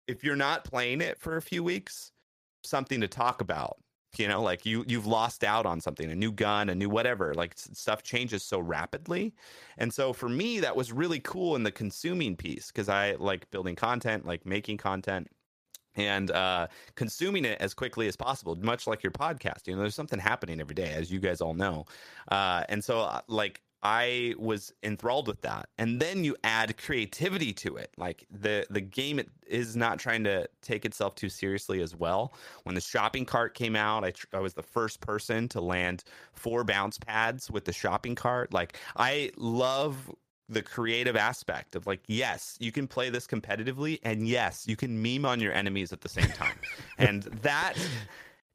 [0.07, 2.11] if you're not playing it for a few weeks,
[2.63, 3.77] something to talk about
[4.17, 7.33] you know like you you've lost out on something a new gun a new whatever
[7.33, 9.33] like stuff changes so rapidly
[9.77, 13.49] and so for me that was really cool in the consuming piece because i like
[13.51, 15.27] building content like making content
[15.97, 19.65] and uh, consuming it as quickly as possible, much like your podcast.
[19.65, 21.85] You know, there's something happening every day, as you guys all know.
[22.27, 25.69] Uh, and so, uh, like, I was enthralled with that.
[25.77, 27.91] And then you add creativity to it.
[27.97, 32.33] Like the the game is not trying to take itself too seriously as well.
[32.63, 36.03] When the shopping cart came out, I, tr- I was the first person to land
[36.33, 38.53] four bounce pads with the shopping cart.
[38.53, 40.11] Like I love
[40.49, 45.01] the creative aspect of like yes you can play this competitively and yes you can
[45.01, 46.57] meme on your enemies at the same time
[46.97, 47.73] and that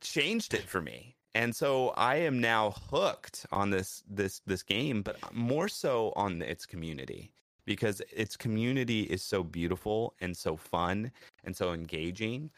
[0.01, 5.03] changed it for me and so I am now hooked on this this this game,
[5.03, 7.33] but more so on its community
[7.65, 11.11] because its community is so beautiful and so fun
[11.45, 12.51] and so engaging.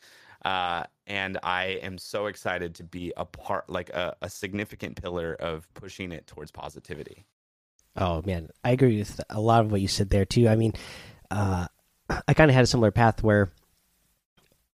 [0.45, 5.35] Uh, and I am so excited to be a part, like a, a significant pillar
[5.41, 7.25] of pushing it towards positivity.
[7.97, 10.49] Oh man, I agree with a lot of what you said there too.
[10.49, 10.75] I mean,
[11.31, 11.67] uh,
[12.29, 13.53] I kind of had a similar path where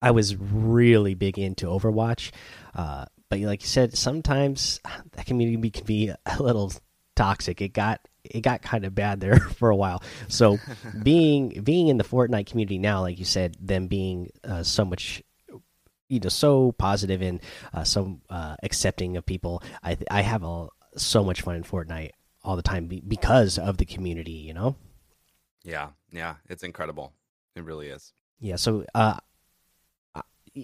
[0.02, 2.30] I was really big into Overwatch.
[2.74, 4.80] Uh, but like you said, sometimes
[5.12, 6.72] that community can be a little
[7.14, 7.60] toxic.
[7.60, 10.02] It got it got kind of bad there for a while.
[10.28, 10.58] So
[11.02, 15.22] being being in the Fortnite community now, like you said, them being uh, so much
[16.08, 17.40] you know so positive and
[17.74, 22.12] uh, so uh, accepting of people, I I have a, so much fun in Fortnite
[22.44, 24.32] all the time because of the community.
[24.32, 24.76] You know.
[25.64, 27.12] Yeah, yeah, it's incredible.
[27.56, 28.12] It really is.
[28.38, 28.54] Yeah.
[28.56, 29.18] So, uh,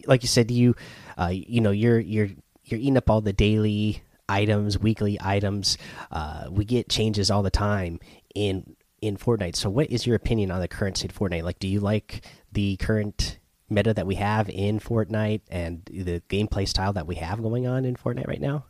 [0.07, 0.77] like you said, you,
[1.19, 2.29] uh, you know, you're you're
[2.73, 5.79] you're eating up all the daily items, weekly items.
[6.11, 8.01] Uh, we get changes all the time
[8.35, 9.57] in in Fortnite.
[9.57, 11.43] So, what is your opinion on the current state of Fortnite?
[11.43, 16.67] Like, do you like the current meta that we have in Fortnite and the gameplay
[16.67, 18.65] style that we have going on in Fortnite right now?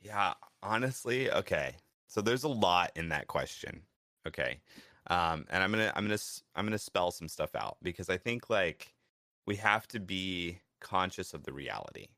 [0.00, 1.76] Yeah, honestly, okay.
[2.06, 3.82] So there's a lot in that question.
[4.26, 4.60] Okay.
[5.06, 6.18] Um, and I'm gonna I'm gonna
[6.54, 8.92] I'm gonna spell some stuff out because I think like
[9.46, 12.08] we have to be conscious of the reality.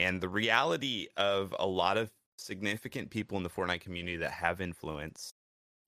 [0.00, 4.62] And the reality of a lot of significant people in the Fortnite community that have
[4.62, 5.34] influence,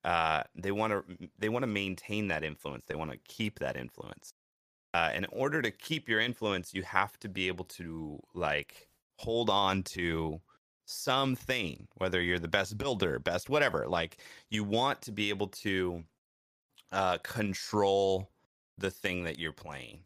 [0.05, 2.85] uh, they want to they want to maintain that influence.
[2.87, 4.35] They want to keep that influence.
[4.92, 9.48] Uh, in order to keep your influence, you have to be able to like hold
[9.48, 10.38] on to
[10.85, 13.87] something, whether you're the best builder, best whatever.
[13.88, 14.18] Like
[14.51, 16.05] you want to be able to
[16.92, 18.29] uh, control
[18.77, 20.01] the thing that you're playing.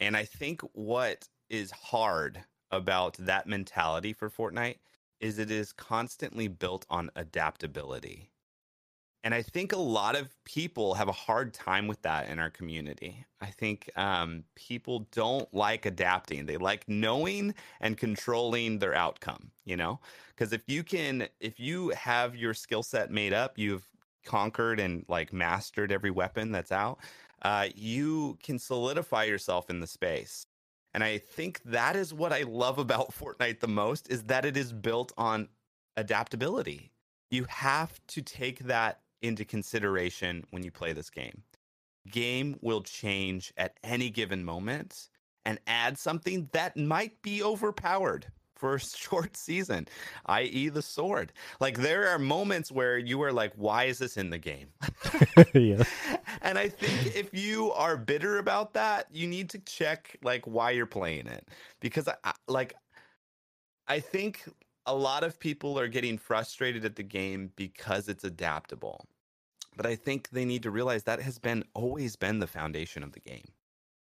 [0.00, 4.76] And I think what is hard about that mentality for Fortnite
[5.20, 8.30] is it is constantly built on adaptability.
[9.24, 12.50] And I think a lot of people have a hard time with that in our
[12.50, 13.24] community.
[13.40, 16.46] I think um, people don't like adapting.
[16.46, 19.98] They like knowing and controlling their outcome, you know?
[20.28, 23.90] Because if you can, if you have your skill set made up, you've
[24.24, 27.00] conquered and like mastered every weapon that's out,
[27.42, 30.46] uh, you can solidify yourself in the space.
[30.96, 34.56] And I think that is what I love about Fortnite the most is that it
[34.56, 35.48] is built on
[35.98, 36.90] adaptability.
[37.30, 41.42] You have to take that into consideration when you play this game.
[42.10, 45.10] Game will change at any given moment
[45.44, 48.28] and add something that might be overpowered
[48.62, 49.88] a short season,
[50.26, 51.32] i.e., the sword.
[51.60, 54.68] Like there are moments where you are like, why is this in the game?
[55.54, 55.82] yeah.
[56.42, 60.70] And I think if you are bitter about that, you need to check like why
[60.70, 61.48] you're playing it.
[61.80, 62.74] Because I, like
[63.88, 64.44] I think
[64.86, 69.06] a lot of people are getting frustrated at the game because it's adaptable.
[69.76, 73.12] But I think they need to realize that has been always been the foundation of
[73.12, 73.44] the game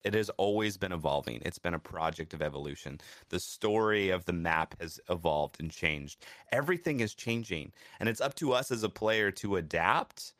[0.04, 1.40] it has always been evolving.
[1.44, 3.00] It's been a project of evolution.
[3.30, 6.24] The story of the map has evolved and changed.
[6.52, 10.34] Everything is changing, and it's up to us as a player to adapt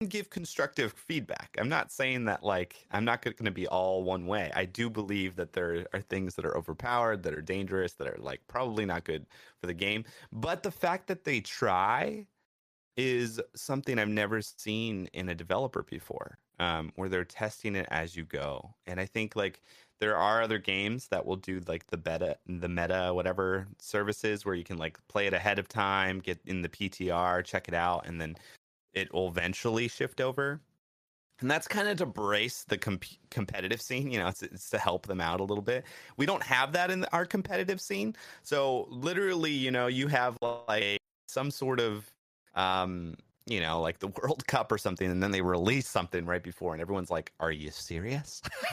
[0.00, 1.56] and give constructive feedback.
[1.58, 4.52] I'm not saying that like I'm not going to be all one way.
[4.54, 8.18] I do believe that there are things that are overpowered, that are dangerous, that are
[8.18, 9.26] like probably not good
[9.60, 12.26] for the game, but the fact that they try
[12.96, 18.16] is something I've never seen in a developer before um, where they're testing it as
[18.16, 18.74] you go.
[18.86, 19.62] And I think like
[20.00, 24.54] there are other games that will do like the beta, the meta, whatever services where
[24.54, 28.06] you can like play it ahead of time, get in the PTR, check it out,
[28.06, 28.36] and then
[28.92, 30.60] it will eventually shift over.
[31.40, 34.10] And that's kind of to brace the comp- competitive scene.
[34.10, 35.84] You know, it's, it's to help them out a little bit.
[36.16, 38.16] We don't have that in our competitive scene.
[38.42, 42.10] So literally, you know, you have like some sort of
[42.56, 43.14] um,
[43.48, 46.72] you know, like the World Cup or something, and then they release something right before,
[46.72, 48.42] and everyone's like, "Are you serious?"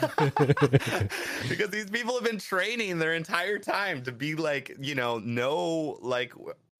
[1.48, 5.98] because these people have been training their entire time to be like, you know, no,
[6.02, 6.32] like,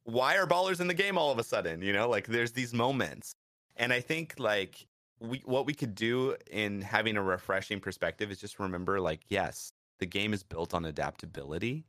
[0.04, 1.82] why are ballers in the game all of a sudden?
[1.82, 3.34] You know, like there's these moments,
[3.76, 4.86] and I think like
[5.20, 9.72] we what we could do in having a refreshing perspective is just remember, like, yes,
[9.98, 11.86] the game is built on adaptability,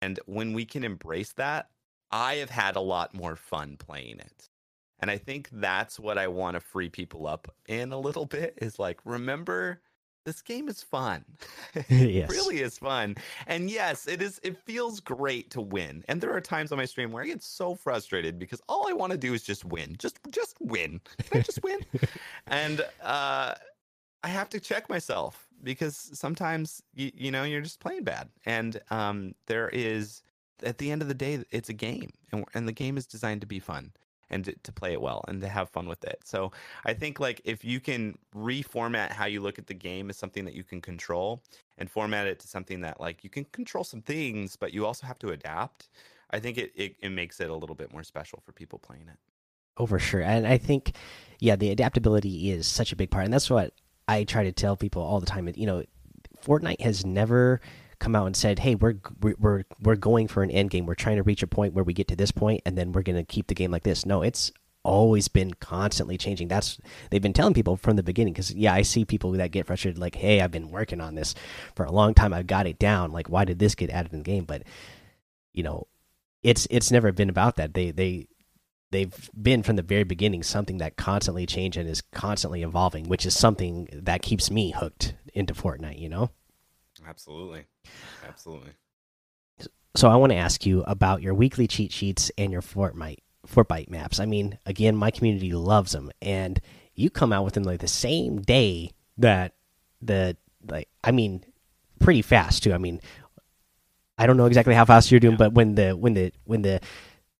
[0.00, 1.68] and when we can embrace that,
[2.12, 4.48] I have had a lot more fun playing it.
[5.00, 8.58] And I think that's what I want to free people up in a little bit
[8.60, 9.80] is like, remember,
[10.24, 11.24] this game is fun.
[11.74, 13.16] it really is fun.
[13.46, 16.04] And yes, it is it feels great to win.
[16.08, 18.92] And there are times on my stream where I get so frustrated because all I
[18.92, 19.96] want to do is just win.
[19.98, 21.00] Just just win.
[21.30, 21.80] Can I just win?
[22.46, 23.54] and uh
[24.22, 28.28] I have to check myself because sometimes you, you know you're just playing bad.
[28.44, 30.22] And um there is
[30.62, 33.40] at the end of the day it's a game and, and the game is designed
[33.40, 33.92] to be fun
[34.30, 36.20] and to, to, play it well and to have fun with it.
[36.24, 36.52] So
[36.84, 40.44] I think like if you can reformat how you look at the game as something
[40.44, 41.42] that you can control
[41.78, 45.06] and format it to something that like you can control some things, but you also
[45.06, 45.88] have to adapt.
[46.30, 49.08] I think it, it, it makes it a little bit more special for people playing
[49.08, 49.18] it.
[49.76, 50.20] Oh, for sure.
[50.20, 50.94] And I think,
[51.38, 53.24] yeah, the adaptability is such a big part.
[53.24, 53.72] And that's what
[54.06, 55.50] I try to tell people all the time.
[55.56, 55.84] You know,
[56.44, 57.60] Fortnite has never
[58.00, 60.86] come out and said, "Hey, we're we're we're going for an end game.
[60.86, 63.02] We're trying to reach a point where we get to this point, and then we're
[63.02, 64.50] going to keep the game like this." No, it's
[64.82, 66.48] always been constantly changing.
[66.48, 66.78] That's
[67.10, 68.32] they've been telling people from the beginning.
[68.32, 71.34] Because yeah, I see people that get frustrated, like, "Hey, I've been working on this
[71.76, 72.32] for a long time.
[72.32, 73.12] I've got it down.
[73.12, 74.64] Like, why did this get added in the game?" But
[75.52, 75.86] you know,
[76.42, 77.74] it's it's never been about that.
[77.74, 78.28] They they
[78.90, 83.26] they've been from the very beginning something that constantly changes and is constantly evolving, which
[83.26, 85.98] is something that keeps me hooked into Fortnite.
[85.98, 86.30] You know.
[87.06, 87.64] Absolutely.
[88.26, 88.70] Absolutely.
[89.96, 93.90] so I want to ask you about your weekly cheat sheets and your Fortnite Fortnite
[93.90, 94.20] maps.
[94.20, 96.60] I mean, again, my community loves them, and
[96.94, 99.54] you come out with them like the same day that
[100.00, 100.36] the
[100.68, 100.88] like.
[101.02, 101.44] I mean,
[101.98, 102.72] pretty fast too.
[102.72, 103.00] I mean,
[104.18, 106.80] I don't know exactly how fast you're doing, but when the when the when the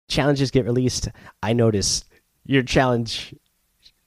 [0.08, 1.08] challenges get released,
[1.42, 2.04] I notice
[2.44, 3.34] your challenge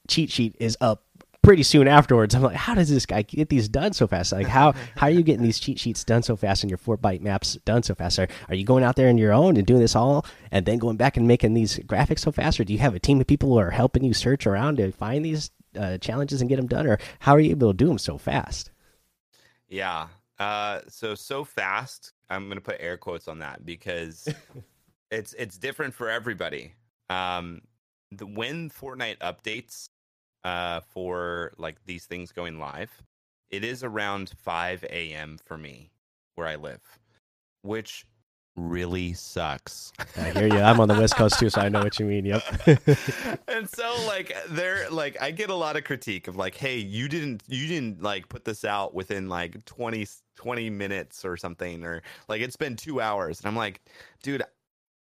[0.07, 1.02] cheat sheet is up
[1.43, 2.33] pretty soon afterwards.
[2.33, 4.31] I'm like, how does this guy get these done so fast?
[4.31, 7.21] Like, how how are you getting these cheat sheets done so fast and your Fortbyte
[7.21, 8.17] maps done so fast?
[8.17, 10.79] Are, are you going out there on your own and doing this all and then
[10.79, 13.27] going back and making these graphics so fast, or do you have a team of
[13.27, 16.67] people who are helping you search around to find these uh, challenges and get them
[16.67, 18.71] done, or how are you able to do them so fast?
[19.67, 20.07] Yeah.
[20.39, 22.13] Uh, so so fast.
[22.29, 24.27] I'm gonna put air quotes on that because
[25.11, 26.73] it's it's different for everybody.
[27.09, 27.61] Um,
[28.11, 29.89] the, when Fortnite updates,
[30.43, 32.91] uh, for like these things going live,
[33.49, 35.37] it is around 5 a.m.
[35.43, 35.91] for me
[36.35, 36.81] where I live,
[37.61, 38.05] which
[38.55, 39.91] really sucks.
[40.17, 40.59] I hear you.
[40.59, 42.25] I'm on the West Coast too, so I know what you mean.
[42.25, 42.43] Yep.
[43.47, 47.07] and so like there like I get a lot of critique of like, hey, you
[47.07, 52.01] didn't you didn't like put this out within like 20 20 minutes or something, or
[52.27, 53.39] like it's been two hours.
[53.39, 53.81] And I'm like,
[54.21, 54.43] dude,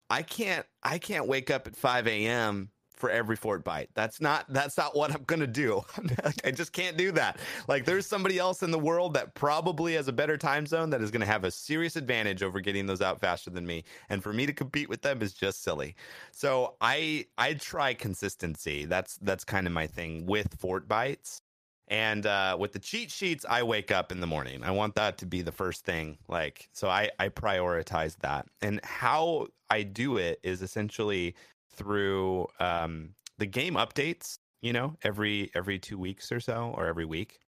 [0.09, 3.87] I can't I can't wake up at 5 a.m for every Fortbyte.
[3.93, 5.83] That's not that's not what I'm gonna do.
[6.43, 7.39] I just can't do that.
[7.67, 11.01] Like there's somebody else in the world that probably has a better time zone that
[11.01, 13.83] is gonna have a serious advantage over getting those out faster than me.
[14.09, 15.95] And for me to compete with them is just silly.
[16.31, 18.85] So I I try consistency.
[18.85, 21.41] That's that's kind of my thing with Fortbytes.
[21.89, 24.61] And uh, with the cheat sheets, I wake up in the morning.
[24.63, 26.17] I want that to be the first thing.
[26.27, 28.45] Like, so I, I prioritize that.
[28.61, 31.33] And how I do it is essentially
[31.77, 34.39] through um, the game updates.
[34.61, 37.39] You know, every every two weeks or so, or every week.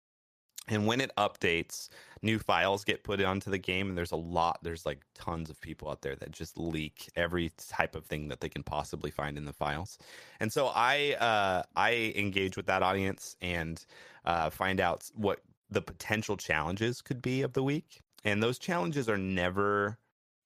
[0.70, 1.90] And when it updates,
[2.22, 4.60] new files get put onto the game, and there's a lot.
[4.62, 8.40] There's like tons of people out there that just leak every type of thing that
[8.40, 9.98] they can possibly find in the files.
[10.40, 13.84] And so I uh, I engage with that audience and
[14.26, 15.40] uh, find out what
[15.72, 18.02] the potential challenges could be of the week.
[18.24, 19.98] And those challenges are never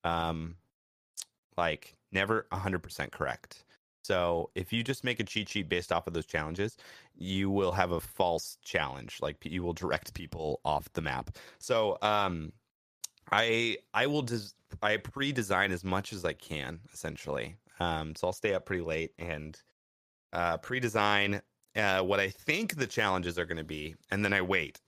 [0.03, 0.55] um,
[1.57, 3.65] like never 100% correct.
[4.04, 6.78] So if you just make a cheat sheet based off of those challenges,
[7.16, 9.20] you will have a false challenge.
[9.22, 11.38] Like you will direct people off the map.
[11.60, 12.51] So um,
[13.32, 17.58] I I will des- I pre-design as much as I can essentially.
[17.80, 19.60] Um, so I'll stay up pretty late and
[20.32, 21.41] uh, pre-design
[21.76, 24.80] uh, what I think the challenges are going to be, and then I wait.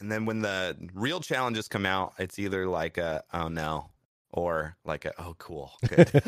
[0.00, 3.90] And then when the real challenges come out, it's either like a oh no,
[4.32, 6.10] or like a, oh cool good.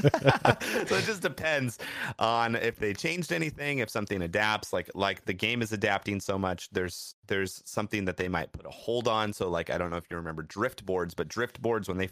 [0.86, 1.78] So it just depends
[2.18, 6.38] on if they changed anything if something adapts like like the game is adapting so
[6.38, 9.32] much there's there's something that they might put a hold on.
[9.32, 12.08] So like i don't know if you remember drift boards but drift boards when they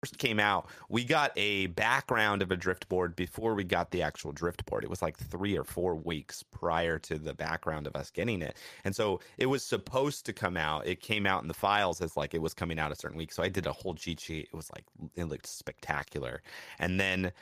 [0.00, 4.02] first came out, we got a background of a drift board before we got the
[4.02, 4.84] actual drift board.
[4.84, 8.56] It was like three or four weeks prior to the background of us getting it.
[8.84, 10.86] And so it was supposed to come out.
[10.86, 13.32] It came out in the files as like it was coming out a certain week.
[13.32, 14.48] So I did a whole cheat sheet.
[14.52, 14.84] It was like,
[15.16, 16.42] it looked spectacular.
[16.78, 17.32] And then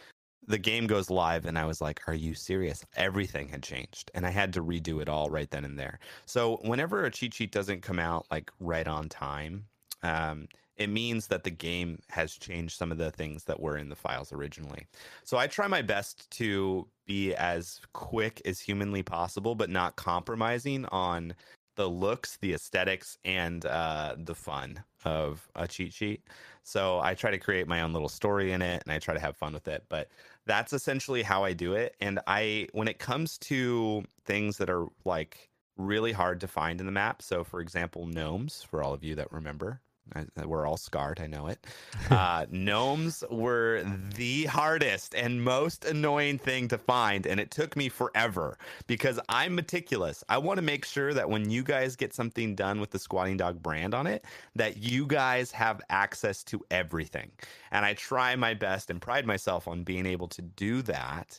[0.46, 4.26] the game goes live and I was like, "Are you serious?" Everything had changed and
[4.26, 5.98] I had to redo it all right then and there.
[6.24, 9.66] So whenever a cheat sheet doesn't come out like right on time,
[10.02, 10.48] um,
[10.78, 13.96] it means that the game has changed some of the things that were in the
[13.96, 14.86] files originally.
[15.24, 20.86] So I try my best to be as quick as humanly possible, but not compromising
[20.86, 21.34] on
[21.74, 26.22] the looks, the aesthetics, and uh, the fun of a cheat sheet.
[26.62, 29.20] So I try to create my own little story in it, and I try to
[29.20, 29.84] have fun with it.
[29.88, 30.08] But
[30.46, 31.96] that's essentially how I do it.
[32.00, 36.86] And I, when it comes to things that are like really hard to find in
[36.86, 39.80] the map, so for example, gnomes, for all of you that remember,
[40.14, 41.20] I, we're all scarred.
[41.20, 41.66] I know it.
[42.10, 43.84] Uh, gnomes were
[44.14, 48.56] the hardest and most annoying thing to find, and it took me forever
[48.86, 50.24] because I'm meticulous.
[50.28, 53.60] I want to make sure that when you guys get something done with the SquatingDog
[53.60, 54.24] brand on it,
[54.56, 57.30] that you guys have access to everything.
[57.70, 61.38] And I try my best and pride myself on being able to do that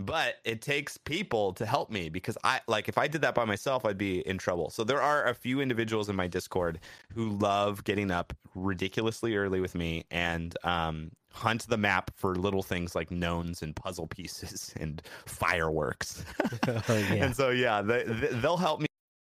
[0.00, 3.44] but it takes people to help me because I like if I did that by
[3.44, 4.70] myself, I'd be in trouble.
[4.70, 6.80] So there are a few individuals in my Discord
[7.14, 12.62] who love getting up ridiculously early with me and um, hunt the map for little
[12.62, 16.24] things like knowns and puzzle pieces and fireworks.
[16.68, 17.24] oh, yeah.
[17.24, 18.86] And so yeah, they, they'll help me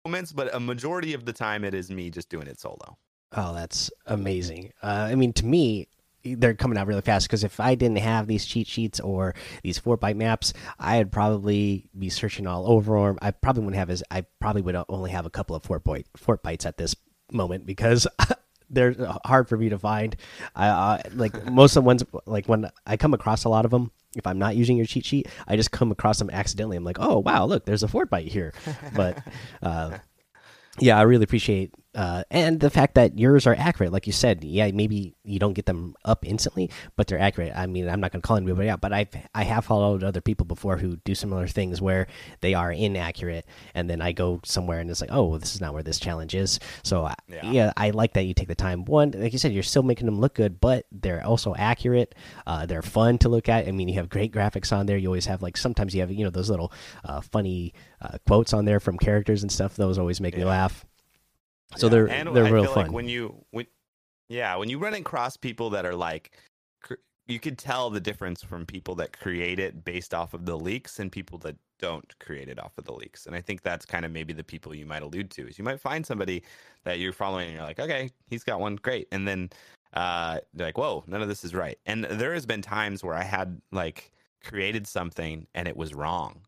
[0.05, 2.97] moments, but a majority of the time it is me just doing it solo.
[3.33, 4.73] Oh, that's amazing.
[4.83, 5.87] Uh, I mean, to me,
[6.23, 9.79] they're coming out really fast because if I didn't have these cheat sheets or these
[9.79, 13.19] Fortbyte maps, I'd probably be searching all over them.
[13.23, 16.39] I probably wouldn't have as I probably would only have a couple of Fortbyte four
[16.39, 16.95] bytes at this
[17.33, 18.07] moment because
[18.71, 18.95] they're
[19.25, 20.17] hard for me to find.
[20.55, 23.71] I uh, like most of the ones like when I come across a lot of
[23.71, 23.91] them.
[24.17, 26.77] If I'm not using your cheat sheet, I just come across them accidentally.
[26.77, 28.53] I'm like, oh wow, look, there's a Fortbyte here.
[28.93, 29.23] But
[29.63, 29.99] uh,
[30.81, 34.45] yeah, I really appreciate uh, and the fact that yours are accurate, like you said.
[34.45, 37.53] Yeah, maybe you don't get them up instantly, but they're accurate.
[37.55, 40.21] I mean, I'm not going to call anybody out, but I I have followed other
[40.21, 42.07] people before who do similar things where
[42.43, 45.75] they are inaccurate, and then I go somewhere and it's like, oh, this is not
[45.75, 46.61] where this challenge is.
[46.85, 48.85] So yeah, yeah I like that you take the time.
[48.85, 52.15] One, like you said, you're still making them look good, but they're also accurate.
[52.47, 53.67] Uh, they're fun to look at.
[53.67, 54.97] I mean, you have great graphics on there.
[54.97, 56.73] You always have like sometimes you have you know those little
[57.05, 59.75] uh, funny uh, quotes on there from characters and stuff.
[59.75, 60.41] Those always make yeah.
[60.41, 60.87] me laugh.
[61.77, 61.91] So yeah.
[61.91, 62.87] they're and they're I real fun.
[62.87, 63.67] Like when you when
[64.29, 66.33] yeah, when you run across people that are like
[67.31, 70.99] you could tell the difference from people that create it based off of the leaks
[70.99, 73.27] and people that don't create it off of the leaks.
[73.27, 75.65] And I think that's kind of maybe the people you might allude to is you
[75.65, 76.43] might find somebody
[76.85, 79.07] that you're following and you're like, okay, he's got one, great.
[79.13, 79.49] And then
[79.95, 81.79] uh, they're like, whoa, none of this is right.
[81.87, 84.11] And there has been times where I had like
[84.45, 86.41] created something and it was wrong.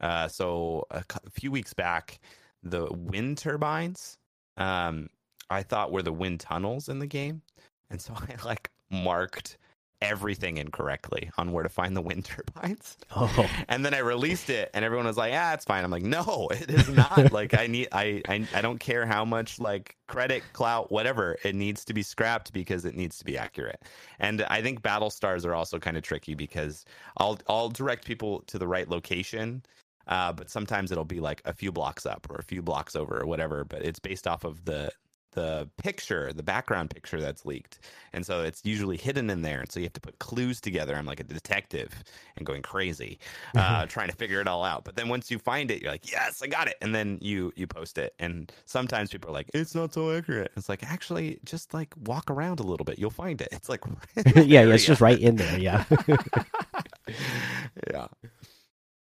[0.00, 2.18] Uh, so a, a few weeks back,
[2.62, 4.16] the wind turbines
[4.60, 5.08] um,
[5.50, 7.42] I thought were the wind tunnels in the game,
[7.90, 9.58] and so I like marked
[10.02, 12.96] everything incorrectly on where to find the wind turbines.
[13.14, 13.50] Oh.
[13.68, 16.48] And then I released it and everyone was like, "Ah, it's fine." I'm like, "No,
[16.52, 17.32] it is not.
[17.32, 21.54] like I need I, I I don't care how much like credit, clout, whatever, it
[21.54, 23.82] needs to be scrapped because it needs to be accurate."
[24.18, 26.84] And I think battle stars are also kind of tricky because
[27.18, 29.62] I'll I'll direct people to the right location
[30.06, 33.20] uh, but sometimes it'll be like a few blocks up or a few blocks over
[33.20, 33.64] or whatever.
[33.64, 34.90] But it's based off of the
[35.32, 37.78] the picture, the background picture that's leaked,
[38.12, 39.60] and so it's usually hidden in there.
[39.60, 40.96] And so you have to put clues together.
[40.96, 42.02] I'm like a detective
[42.36, 43.18] and going crazy,
[43.56, 44.84] uh, trying to figure it all out.
[44.84, 47.52] But then once you find it, you're like, yes, I got it, and then you
[47.56, 48.14] you post it.
[48.18, 50.50] And sometimes people are like, it's not so accurate.
[50.56, 53.48] It's like actually just like walk around a little bit, you'll find it.
[53.52, 53.84] It's like
[54.34, 55.58] yeah, it's just right in there.
[55.58, 55.84] Yeah,
[57.92, 58.08] yeah.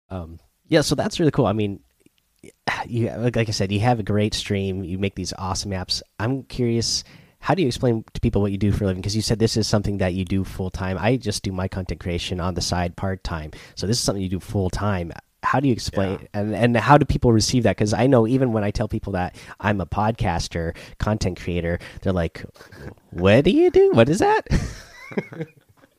[0.09, 0.39] Um,
[0.69, 1.47] yeah, so that's really cool.
[1.47, 1.79] I mean,
[2.87, 4.83] you like I said, you have a great stream.
[4.83, 6.01] You make these awesome apps.
[6.19, 7.03] I'm curious,
[7.39, 9.01] how do you explain to people what you do for a living?
[9.01, 10.97] Because you said this is something that you do full time.
[10.99, 13.51] I just do my content creation on the side part time.
[13.75, 15.11] So this is something you do full time.
[15.41, 16.27] How do you explain yeah.
[16.33, 17.77] and and how do people receive that?
[17.77, 22.13] Because I know even when I tell people that I'm a podcaster, content creator, they're
[22.13, 22.45] like,
[23.11, 23.91] "What do you do?
[23.91, 24.45] What is that?"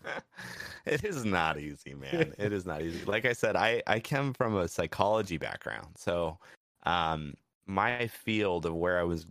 [0.90, 2.34] it is not easy, man.
[2.38, 3.04] it is not easy.
[3.04, 6.38] Like I said, I I come from a psychology background, so
[6.84, 7.34] um,
[7.66, 9.26] my field of where I was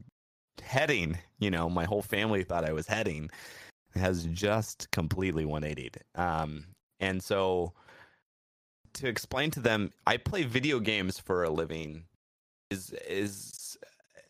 [0.61, 3.29] heading, you know, my whole family thought I was heading,
[3.95, 5.97] has just completely 180'd.
[6.15, 6.65] Um,
[6.99, 7.73] and so
[8.93, 12.03] to explain to them, I play video games for a living
[12.69, 13.77] is is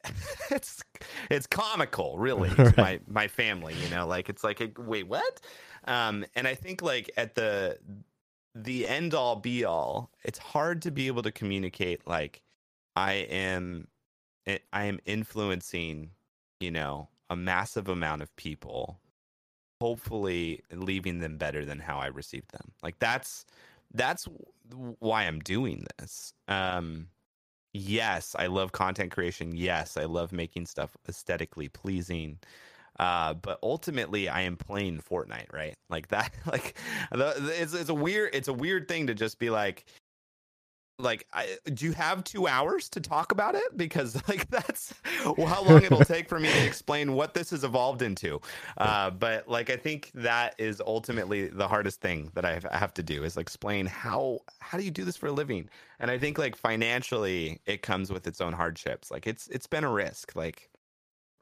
[0.51, 0.81] it's
[1.29, 2.77] it's comical really right.
[2.77, 5.41] my my family you know like it's like wait what
[5.89, 7.79] um, and I think like at the
[8.55, 12.43] the end all be all, it's hard to be able to communicate like
[12.95, 13.89] I am
[14.47, 16.11] eh, I am influencing,
[16.61, 19.01] you know, a massive amount of people,
[19.81, 22.73] hopefully leaving them better than how I received them.
[22.83, 23.45] Like that's
[23.93, 24.27] that's
[24.99, 26.33] why I'm doing this.
[26.47, 27.09] Um
[27.73, 29.55] yes, I love content creation.
[29.55, 32.39] Yes, I love making stuff aesthetically pleasing.
[32.99, 35.75] Uh, but ultimately, I am playing Fortnite, right?
[35.89, 36.31] Like that.
[36.49, 36.77] Like
[37.11, 39.85] the, it's it's a weird it's a weird thing to just be like,
[40.99, 43.77] like, I, do you have two hours to talk about it?
[43.77, 44.93] Because like that's
[45.37, 48.41] well, how long it'll take for me to explain what this has evolved into.
[48.77, 53.03] Uh, but like, I think that is ultimately the hardest thing that I have to
[53.03, 55.69] do is like explain how how do you do this for a living?
[55.99, 59.09] And I think like financially, it comes with its own hardships.
[59.09, 60.35] Like it's it's been a risk.
[60.35, 60.68] Like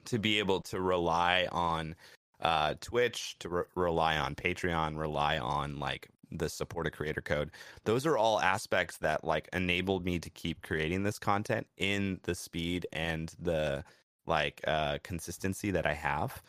[0.07, 1.95] to be able to rely on
[2.41, 7.51] uh, Twitch, to re- rely on Patreon, rely on like the support a creator code.
[7.85, 12.35] Those are all aspects that like enabled me to keep creating this content in the
[12.35, 13.83] speed and the
[14.25, 16.41] like uh, consistency that I have.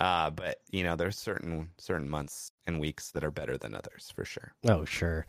[0.00, 4.12] Uh, but you know, there's certain certain months and weeks that are better than others
[4.14, 4.52] for sure.
[4.68, 5.26] Oh, sure.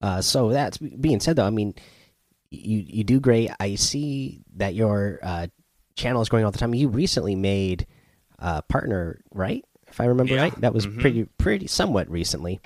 [0.00, 1.74] Uh, so that's being said, though, I mean,
[2.50, 3.50] you you do great.
[3.60, 5.48] I see that your uh,
[5.96, 6.74] channel is going all the time.
[6.74, 7.86] You recently made
[8.38, 9.64] a partner, right?
[9.88, 10.42] If I remember yeah.
[10.42, 11.00] right, that was mm -hmm.
[11.00, 12.60] pretty pretty somewhat recently.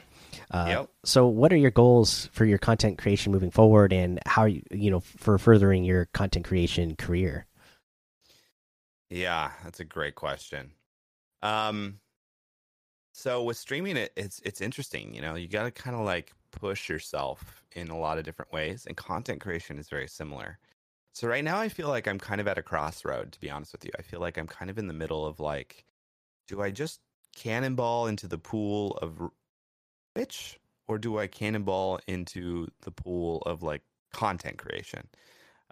[0.50, 0.90] Uh, yep.
[1.04, 4.62] So, what are your goals for your content creation moving forward, and how are you,
[4.70, 7.46] you know, for furthering your content creation career?
[9.08, 10.72] Yeah, that's a great question.
[11.42, 12.00] Um,
[13.12, 15.14] so with streaming, it, it's it's interesting.
[15.14, 18.52] You know, you got to kind of like push yourself in a lot of different
[18.52, 20.58] ways, and content creation is very similar.
[21.20, 23.72] So right now I feel like I'm kind of at a crossroad to be honest
[23.72, 23.90] with you.
[23.98, 25.84] I feel like I'm kind of in the middle of like
[26.48, 27.00] do I just
[27.36, 29.20] cannonball into the pool of
[30.16, 30.58] rich
[30.88, 33.82] or do I cannonball into the pool of like
[34.14, 35.06] content creation?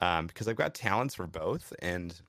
[0.00, 2.20] Um, because I've got talents for both and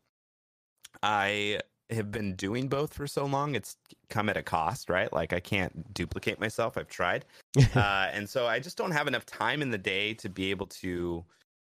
[1.03, 1.59] I
[1.89, 3.75] have been doing both for so long, it's
[4.09, 5.11] come at a cost, right?
[5.11, 6.77] Like I can't duplicate myself.
[6.77, 7.25] I've tried,
[7.75, 10.67] uh, and so I just don't have enough time in the day to be able
[10.67, 11.25] to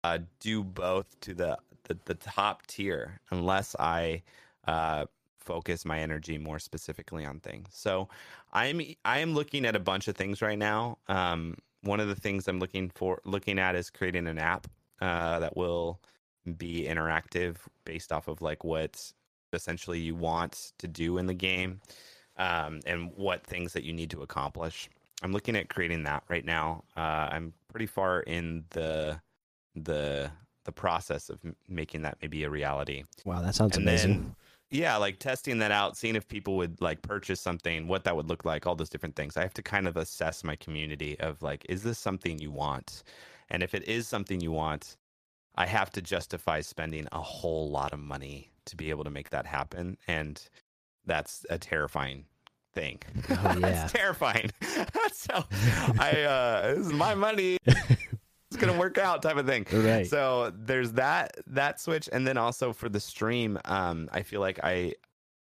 [0.04, 4.24] uh, do both to the, the, the top tier unless I
[4.68, 5.06] uh,
[5.40, 7.68] focus my energy more specifically on things.
[7.72, 8.10] So
[8.54, 10.98] I'm I am looking at a bunch of things right now.
[11.08, 14.68] Um, one of the things I'm looking for looking at is creating an app
[15.02, 16.00] uh, that will
[16.58, 19.12] be interactive based off of like what
[19.54, 21.82] essentially you want to do in the game
[22.38, 24.90] um, and what things that you need to accomplish.
[25.24, 26.84] I'm looking at creating that right now.
[26.96, 29.20] Uh, I'm pretty far in the
[29.76, 30.32] the
[30.66, 33.04] the process of making that maybe a reality.
[33.26, 34.12] Wow, that sounds And amazing.
[34.22, 34.36] then-
[34.70, 38.30] Yeah, like testing that out, seeing if people would like purchase something, what that would
[38.30, 39.36] look like, all those different things.
[39.38, 43.02] I have to kind of assess my community of like, is this something you want?
[43.50, 44.98] And if it is something you want,
[45.56, 49.32] I have to justify spending a whole lot of money to be able to make
[49.32, 49.98] that happen.
[50.08, 50.42] And
[51.06, 52.26] that's a terrifying
[52.74, 53.00] thing.
[53.32, 53.84] Oh, yeah.
[53.86, 54.52] it's terrifying.
[55.12, 55.44] so
[56.00, 57.58] I uh this is my money.
[58.52, 59.66] It's gonna work out type of thing.
[59.72, 60.06] Right.
[60.06, 64.60] So there's that that switch, and then also for the stream, um, I feel like
[64.64, 64.96] I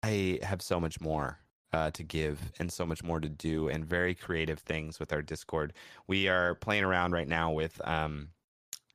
[0.04, 1.38] I have so much more
[1.72, 5.22] uh, to give and so much more to do, and very creative things with our
[5.22, 5.72] Discord.
[6.06, 8.28] We are playing around right now with um,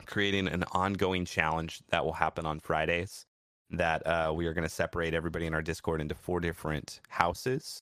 [0.05, 3.25] creating an ongoing challenge that will happen on Fridays.
[3.69, 7.81] That uh, we are going to separate everybody in our Discord into four different houses.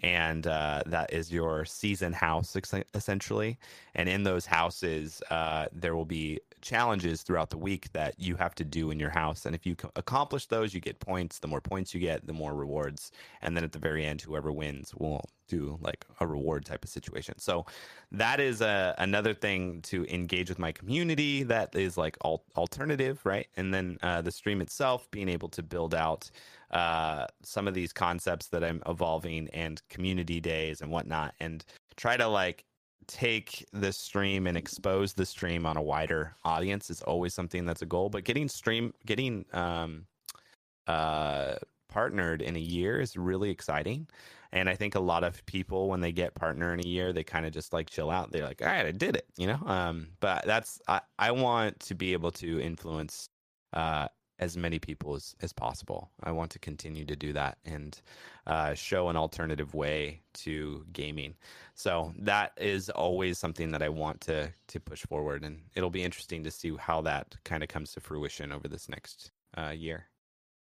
[0.00, 2.56] And uh, that is your season house,
[2.94, 3.58] essentially.
[3.94, 8.54] And in those houses, uh, there will be challenges throughout the week that you have
[8.56, 9.46] to do in your house.
[9.46, 11.38] And if you co- accomplish those, you get points.
[11.38, 13.10] The more points you get, the more rewards.
[13.40, 16.90] And then at the very end, whoever wins will do like a reward type of
[16.90, 17.38] situation.
[17.38, 17.66] So
[18.12, 23.20] that is a, another thing to engage with my community that is like al- alternative,
[23.24, 23.46] right?
[23.56, 26.30] And then uh, the stream itself, being able to build out
[26.70, 31.64] uh, some of these concepts that I'm evolving and community days and whatnot, and
[31.96, 32.64] try to like
[33.06, 37.82] take the stream and expose the stream on a wider audience is always something that's
[37.82, 38.08] a goal.
[38.08, 40.06] But getting stream, getting um,
[40.88, 41.54] uh,
[41.88, 44.08] partnered in a year is really exciting.
[44.52, 47.24] And I think a lot of people, when they get partner in a year, they
[47.24, 48.32] kind of just like chill out.
[48.32, 49.60] They're like, all right, I did it, you know?
[49.66, 53.28] Um, but that's, I, I want to be able to influence
[53.72, 54.08] uh,
[54.38, 56.10] as many people as, as possible.
[56.22, 57.98] I want to continue to do that and
[58.46, 61.34] uh, show an alternative way to gaming.
[61.74, 66.04] So that is always something that I want to to push forward, and it'll be
[66.04, 70.06] interesting to see how that kind of comes to fruition over this next uh, year.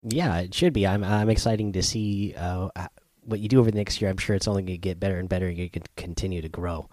[0.03, 0.87] Yeah, it should be.
[0.87, 2.68] I'm I'm excited to see uh,
[3.25, 4.11] what you do over the next year.
[4.11, 5.47] I'm sure it's only going to get better and better.
[5.47, 6.89] and You can continue to grow.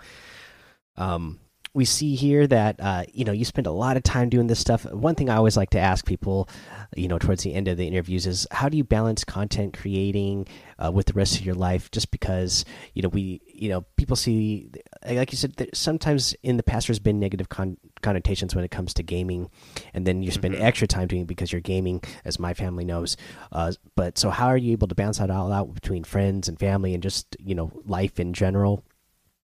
[0.97, 1.39] Um,
[1.78, 4.59] we see here that uh, you know you spend a lot of time doing this
[4.59, 4.84] stuff.
[4.91, 6.49] One thing I always like to ask people,
[6.95, 10.47] you know, towards the end of the interviews is how do you balance content creating
[10.80, 11.91] uh, with the rest of your life?
[11.91, 12.65] Just because
[12.95, 14.71] you know we you know people see,
[15.07, 18.91] like you said, sometimes in the past there's been negative con connotations when it comes
[18.95, 19.47] to gaming,
[19.93, 20.61] and then you spend Mhm.
[20.61, 23.17] extra time doing it because you're gaming, as my family knows.
[23.51, 26.57] Uh, but so how are you able to balance that all out between friends and
[26.59, 28.84] family and just you know life in general?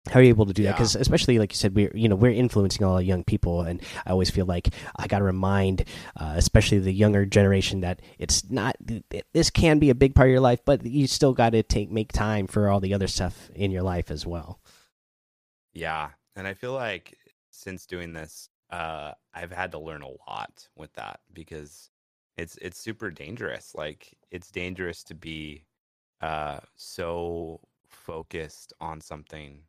[0.09, 2.15] How are you able to do that because especially like you said we're you know
[2.15, 5.83] we're influencing all the young people and i always feel like i got to remind
[6.17, 8.75] uh, especially the younger generation that it's not
[9.33, 11.91] this can be a big part of your life but you still got to take
[11.91, 14.59] make time for all the other stuff in your life as well
[15.75, 17.17] Yeah, and I feel like
[17.51, 21.91] since doing this, uh, I've had to learn a lot with that because
[22.37, 23.75] it's it's super dangerous.
[23.75, 25.65] Like it's dangerous to be
[26.21, 29.59] uh, so focused on something.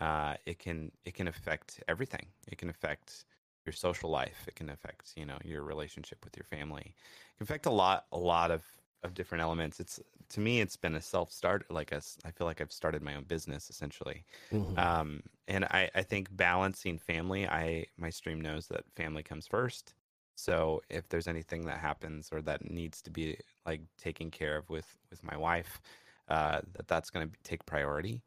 [0.00, 2.32] Uh, it can it can affect everything.
[2.48, 3.24] It can affect
[3.66, 4.46] your social life.
[4.48, 6.94] It can affect you know your relationship with your family.
[6.96, 8.64] It can affect a lot a lot of
[9.02, 9.80] of different elements.
[9.80, 11.70] It's to me, it's been a self start.
[11.70, 14.76] Like a, I feel like I've started my own business essentially Mhm.
[14.76, 19.94] um and i i think balancing family i my stream knows that family comes first
[20.36, 23.36] so if there's anything that happens or that needs to be
[23.66, 25.80] like taken care of with with my wife
[26.28, 28.22] uh that that's going to take priority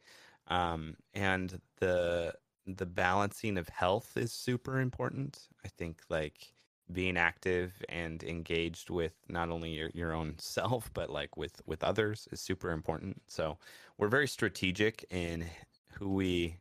[0.54, 2.34] um and the
[2.66, 6.54] the balancing of health is super important i think like
[6.91, 11.84] being active and engaged with not only your, your own self but like with with
[11.84, 13.58] others is super important so
[13.97, 15.45] we're very strategic in
[15.93, 16.58] who we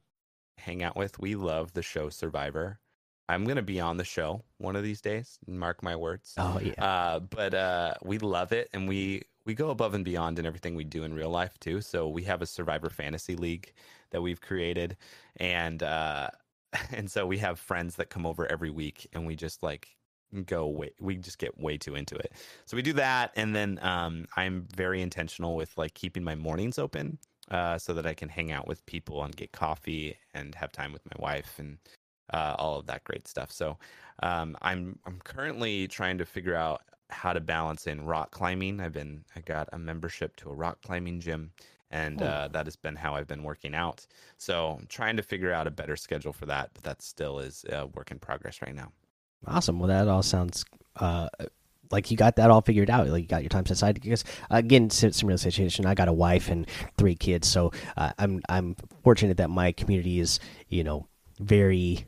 [0.58, 1.18] hang out with.
[1.18, 2.78] We love the show Survivor.
[3.28, 5.38] I'm gonna be on the show one of these days.
[5.46, 6.34] Mark my words.
[6.38, 10.38] oh yeah Uh, but uh, we love it, and we we go above and beyond
[10.38, 11.80] in everything we do in real life too.
[11.80, 13.72] So we have a Survivor Fantasy League
[14.10, 14.96] that we've created,
[15.36, 16.28] and uh,
[16.92, 19.88] and so we have friends that come over every week, and we just like
[20.46, 22.32] go way we just get way too into it.
[22.66, 26.78] So we do that and then um, i'm very intentional with like keeping my mornings
[26.78, 27.18] open
[27.50, 30.92] uh, so that i can hang out with people and get coffee and have time
[30.92, 31.78] with my wife and
[32.32, 33.52] uh, all of that great stuff.
[33.52, 33.78] So
[34.22, 36.82] um, i'm i'm currently trying to figure out
[37.12, 40.80] how to balance in rock climbing i've been i got a membership to a rock
[40.82, 41.52] climbing gym
[41.92, 44.06] and uh, that has been how I've been working out.
[44.38, 47.66] So I'm trying to figure out a better schedule for that, but that still is
[47.68, 48.92] a work in progress right now.
[49.46, 49.78] Awesome.
[49.78, 50.64] Well, that all sounds
[50.96, 51.28] uh,
[51.90, 53.06] like you got that all figured out.
[53.08, 54.00] Like you got your time set aside.
[54.00, 55.84] Because again, similar situation.
[55.84, 60.18] I got a wife and three kids, so uh, I'm I'm fortunate that my community
[60.18, 61.06] is you know
[61.38, 62.06] very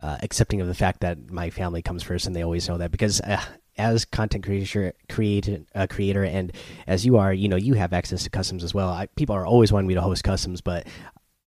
[0.00, 2.92] uh, accepting of the fact that my family comes first, and they always know that
[2.92, 3.42] because uh,
[3.76, 6.52] as content creator, creator, uh, creator, and
[6.86, 8.88] as you are, you know, you have access to customs as well.
[8.88, 10.86] I, people are always wanting me to host customs, but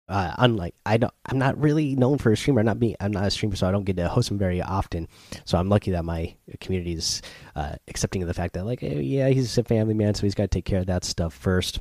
[0.09, 2.61] uh, unlike I don't, I'm not really known for a streamer.
[2.61, 4.63] I'm not being, I'm not a streamer, so I don't get to host them very
[4.63, 5.09] often.
[5.45, 7.23] So I'm lucky that my community is
[7.55, 10.35] uh, accepting of the fact that, like, hey, yeah, he's a family man, so he's
[10.35, 11.81] got to take care of that stuff first.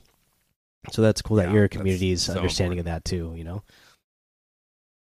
[0.91, 2.97] So that's cool yeah, that your community is so understanding important.
[2.97, 3.33] of that too.
[3.35, 3.63] You know.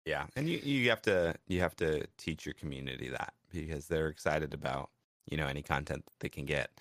[0.05, 4.07] Yeah, and you you have to you have to teach your community that because they're
[4.07, 4.89] excited about
[5.25, 6.71] you know any content that they can get.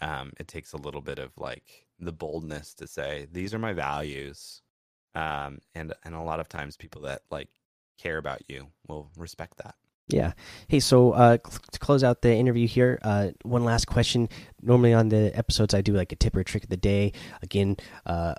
[0.00, 3.72] Um, it takes a little bit of like the boldness to say these are my
[3.72, 4.62] values
[5.14, 7.48] um, and and a lot of times people that like
[7.98, 9.74] care about you will respect that.
[10.08, 10.32] Yeah.
[10.68, 14.30] Hey, so uh, to close out the interview here, uh, one last question.
[14.62, 17.12] Normally on the episodes, I do like a tip or trick of the day.
[17.42, 17.76] Again,
[18.06, 18.34] uh,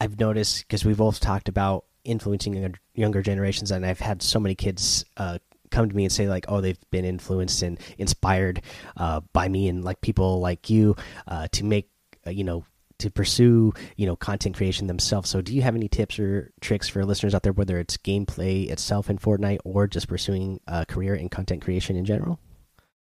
[0.00, 4.54] I've noticed because we've both talked about influencing younger generations, and I've had so many
[4.54, 5.38] kids uh,
[5.74, 8.62] come to me and say like, oh, they've been influenced and inspired
[8.96, 10.96] uh, by me and like people like you
[11.26, 11.90] uh, to make
[12.26, 12.64] you know
[12.98, 15.28] to pursue you know content creation themselves.
[15.28, 18.70] So do you have any tips or tricks for listeners out there whether it's gameplay
[18.70, 22.38] itself in fortnite or just pursuing a career in content creation in general?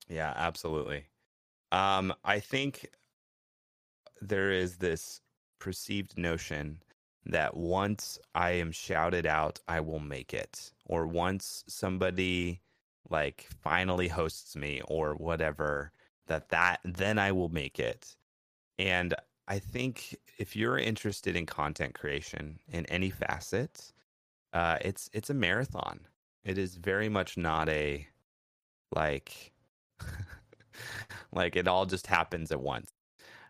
[0.08, 1.04] Yeah absolutely.
[1.72, 2.86] Um i think
[4.20, 5.20] there is this
[5.58, 6.78] perceived notion
[7.26, 12.60] that once i am shouted out i will make it or once somebody
[13.10, 15.92] like finally hosts me or whatever
[16.26, 18.16] that that then i will make it
[18.78, 19.14] and
[19.48, 23.92] I think if you're interested in content creation in any facet,
[24.52, 26.00] uh, it's it's a marathon.
[26.44, 28.06] It is very much not a
[28.92, 29.52] like
[31.32, 32.92] like it all just happens at once.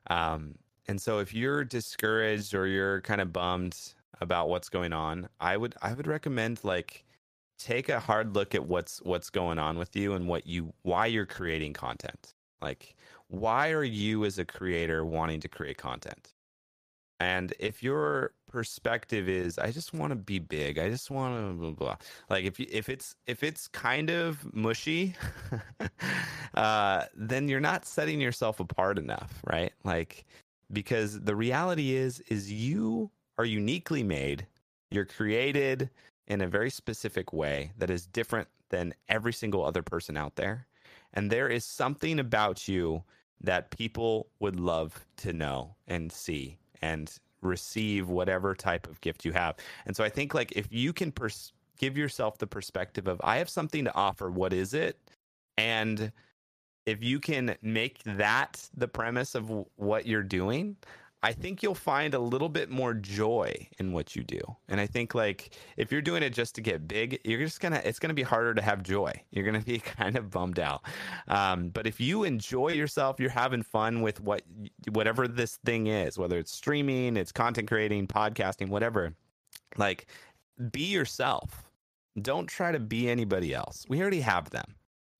[0.08, 0.56] Um,
[0.88, 3.76] and so if you're discouraged or you're kind of bummed
[4.20, 7.04] about what's going on, I would I would recommend like
[7.58, 11.06] take a hard look at what's what's going on with you and what you why
[11.06, 12.34] you're creating content.
[12.62, 12.94] Like
[13.28, 16.32] why are you as a creator wanting to create content?
[17.18, 21.54] And if your perspective is, I just want to be big, I just want to
[21.54, 21.86] blah, blah.
[21.86, 21.96] blah.
[22.28, 25.14] like if you, if it's if it's kind of mushy,
[26.54, 29.72] uh, then you're not setting yourself apart enough, right?
[29.82, 30.26] Like
[30.72, 34.46] because the reality is is you are uniquely made.
[34.90, 35.90] You're created
[36.26, 40.66] in a very specific way that is different than every single other person out there.
[41.14, 43.02] And there is something about you
[43.40, 47.12] that people would love to know and see and
[47.42, 49.56] receive whatever type of gift you have.
[49.86, 53.36] And so I think like if you can pers- give yourself the perspective of I
[53.36, 54.98] have something to offer, what is it?
[55.56, 56.12] And
[56.86, 60.76] if you can make that the premise of what you're doing,
[61.22, 64.38] I think you'll find a little bit more joy in what you do.
[64.68, 67.82] And I think like if you're doing it just to get big, you're just gonna
[67.84, 69.12] it's gonna be harder to have joy.
[69.32, 70.82] You're gonna be kind of bummed out.
[71.26, 74.42] Um, but if you enjoy yourself, you're having fun with what
[74.92, 79.12] whatever this thing is, whether it's streaming, it's content creating, podcasting, whatever.
[79.76, 80.06] Like,
[80.70, 81.68] be yourself.
[82.22, 83.84] Don't try to be anybody else.
[83.88, 84.76] We already have them.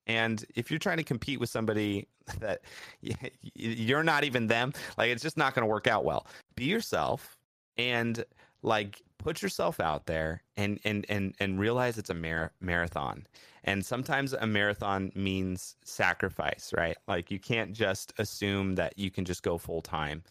[0.06, 2.08] And if you're trying to compete with somebody
[2.40, 2.60] that
[3.54, 6.26] you're not even them, like it's just not going to work out well.
[6.54, 7.36] Be yourself
[7.76, 8.24] and
[8.62, 13.26] like put yourself out there and and and and realize it's a mar- marathon.
[13.64, 16.96] And sometimes a marathon means sacrifice, right?
[17.08, 20.22] Like you can't just assume that you can just go full time.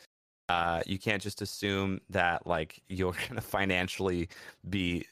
[0.48, 4.30] Uh, you can't just assume that like you're going to financially
[4.70, 5.06] be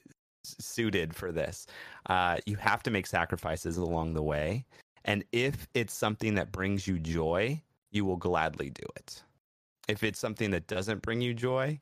[0.44, 1.68] suited for this.
[2.08, 4.66] Uh, you have to make sacrifices along the way.
[5.06, 9.22] And if it's something that brings you joy, you will gladly do it.
[9.88, 11.80] If it's something that doesn't bring you joy,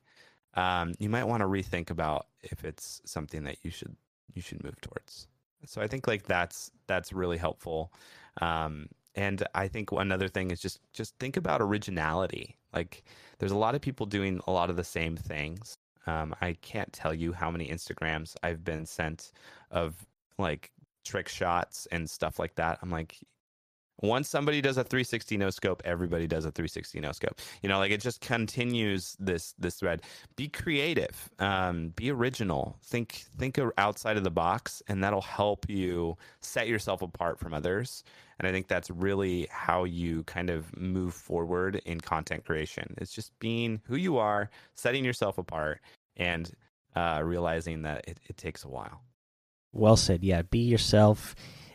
[0.54, 3.96] um, you might want to rethink about if it's something that you should
[4.34, 5.28] you should move towards.
[5.66, 7.92] So I think like that's that's really helpful.
[8.40, 12.56] Um, and I think another thing is just just think about originality.
[12.72, 13.04] Like
[13.38, 15.76] there's a lot of people doing a lot of the same things.
[16.06, 19.32] Um, I can't tell you how many Instagrams I've been sent
[19.70, 19.94] of
[20.38, 20.72] like
[21.04, 22.78] trick shots and stuff like that.
[22.82, 23.18] I'm like,
[24.00, 27.40] once somebody does a 360 no scope everybody does a 360 no scope.
[27.62, 30.02] You know like it just continues this this thread.
[30.36, 31.30] Be creative.
[31.38, 32.76] Um, be original.
[32.82, 38.02] Think think outside of the box and that'll help you set yourself apart from others
[38.42, 43.12] and i think that's really how you kind of move forward in content creation it's
[43.12, 45.80] just being who you are setting yourself apart
[46.16, 46.52] and
[46.94, 49.00] uh, realizing that it, it takes a while
[49.72, 51.34] well said yeah be yourself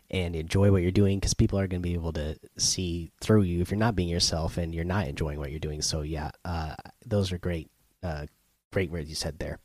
[0.10, 3.42] and enjoy what you're doing because people are going to be able to see through
[3.42, 5.82] you if you're not being yourself and you're not enjoying what you're doing.
[5.82, 7.70] So yeah, uh, those are great,
[8.04, 8.28] uh,
[8.72, 9.60] great words you said there.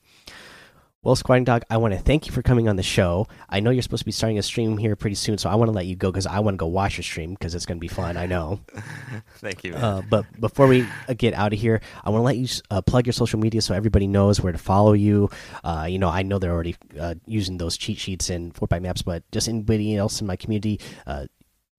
[1.05, 3.27] Well, SquatingDog, I want to thank you for coming on the show.
[3.49, 5.67] I know you're supposed to be starting a stream here pretty soon, so I want
[5.69, 7.79] to let you go because I want to go watch your stream because it's going
[7.79, 8.17] to be fun.
[8.17, 8.61] I know.
[9.39, 9.75] thank you.
[9.75, 12.83] Uh, but before we uh, get out of here, I want to let you uh,
[12.83, 15.29] plug your social media so everybody knows where to follow you.
[15.65, 19.03] Uh, you know, I know they're already uh, using those cheat sheets and Fortnite maps,
[19.03, 20.79] but just anybody else in my community,
[21.09, 21.27] uh,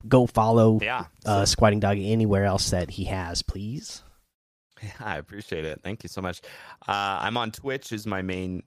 [0.06, 4.04] go follow yeah, so SquatingDog anywhere else that he has, please.
[4.82, 5.80] Yeah, I appreciate it.
[5.82, 6.42] Thank you so much.
[6.86, 8.64] I'm on Twitch is my main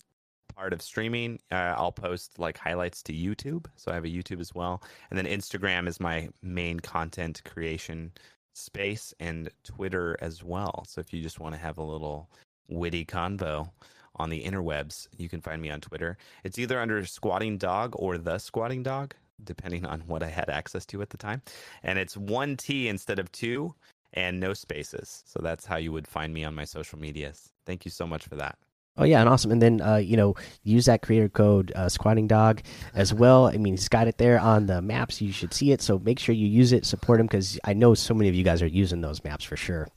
[0.57, 1.39] part of streaming.
[1.53, 5.19] Uh, I'll post like highlights to YouTube, so I have a YouTube as well, and
[5.19, 8.13] then Instagram is my main content creation
[8.55, 10.85] space, and Twitter as well.
[10.89, 12.31] So if you just want to have a little
[12.69, 13.71] witty convo
[14.17, 16.17] on the interwebs, you can find me on Twitter.
[16.43, 19.13] It's either under SquatingDog or the SquatingDog,
[19.45, 21.43] depending on what I had access to at the time,
[21.83, 23.75] and it's one T instead of two.
[24.15, 25.25] And no spaces.
[25.27, 27.51] So that's how you would find me on my social medias.
[27.67, 28.57] Thank you so much for that.
[28.99, 29.51] Oh yeah, and awesome.
[29.51, 32.61] And then uh, you know, use that creator code uh, SquatingDog
[32.95, 33.47] as well.
[33.47, 35.21] I mean, he's got it there on the maps.
[35.21, 35.83] You should see it.
[35.83, 36.87] So make sure you use it.
[36.87, 39.57] Support him because I know so many of you guys are using those maps for
[39.57, 39.89] sure.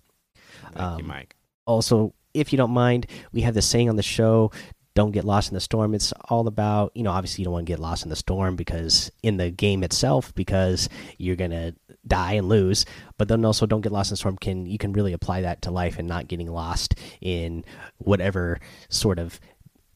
[0.74, 1.36] Thank um, you, Mike.
[1.66, 4.52] Also, if you don't mind, we have the saying on the show:
[4.96, 5.94] don't get lost in the storm.
[5.94, 8.58] It's all about, you know, obviously you don't want to get lost in the storm
[8.58, 11.74] because in the game itself, because you're gonna
[12.10, 12.86] die and lose.
[13.18, 14.38] But then also don't get lost in storm.
[14.38, 17.64] Can you can really apply that to life and not getting lost in
[18.00, 19.40] whatever sort of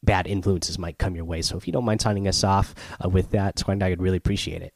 [0.04, 1.42] bad influences might come your way.
[1.42, 4.18] So if you don't mind signing us off uh, with that, Squatting Dog, I'd really
[4.18, 4.74] appreciate it.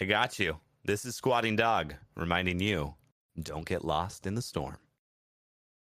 [0.00, 0.58] I got you.
[0.84, 2.94] This is Squatting Dog reminding you:
[3.40, 4.76] don't get lost in the storm.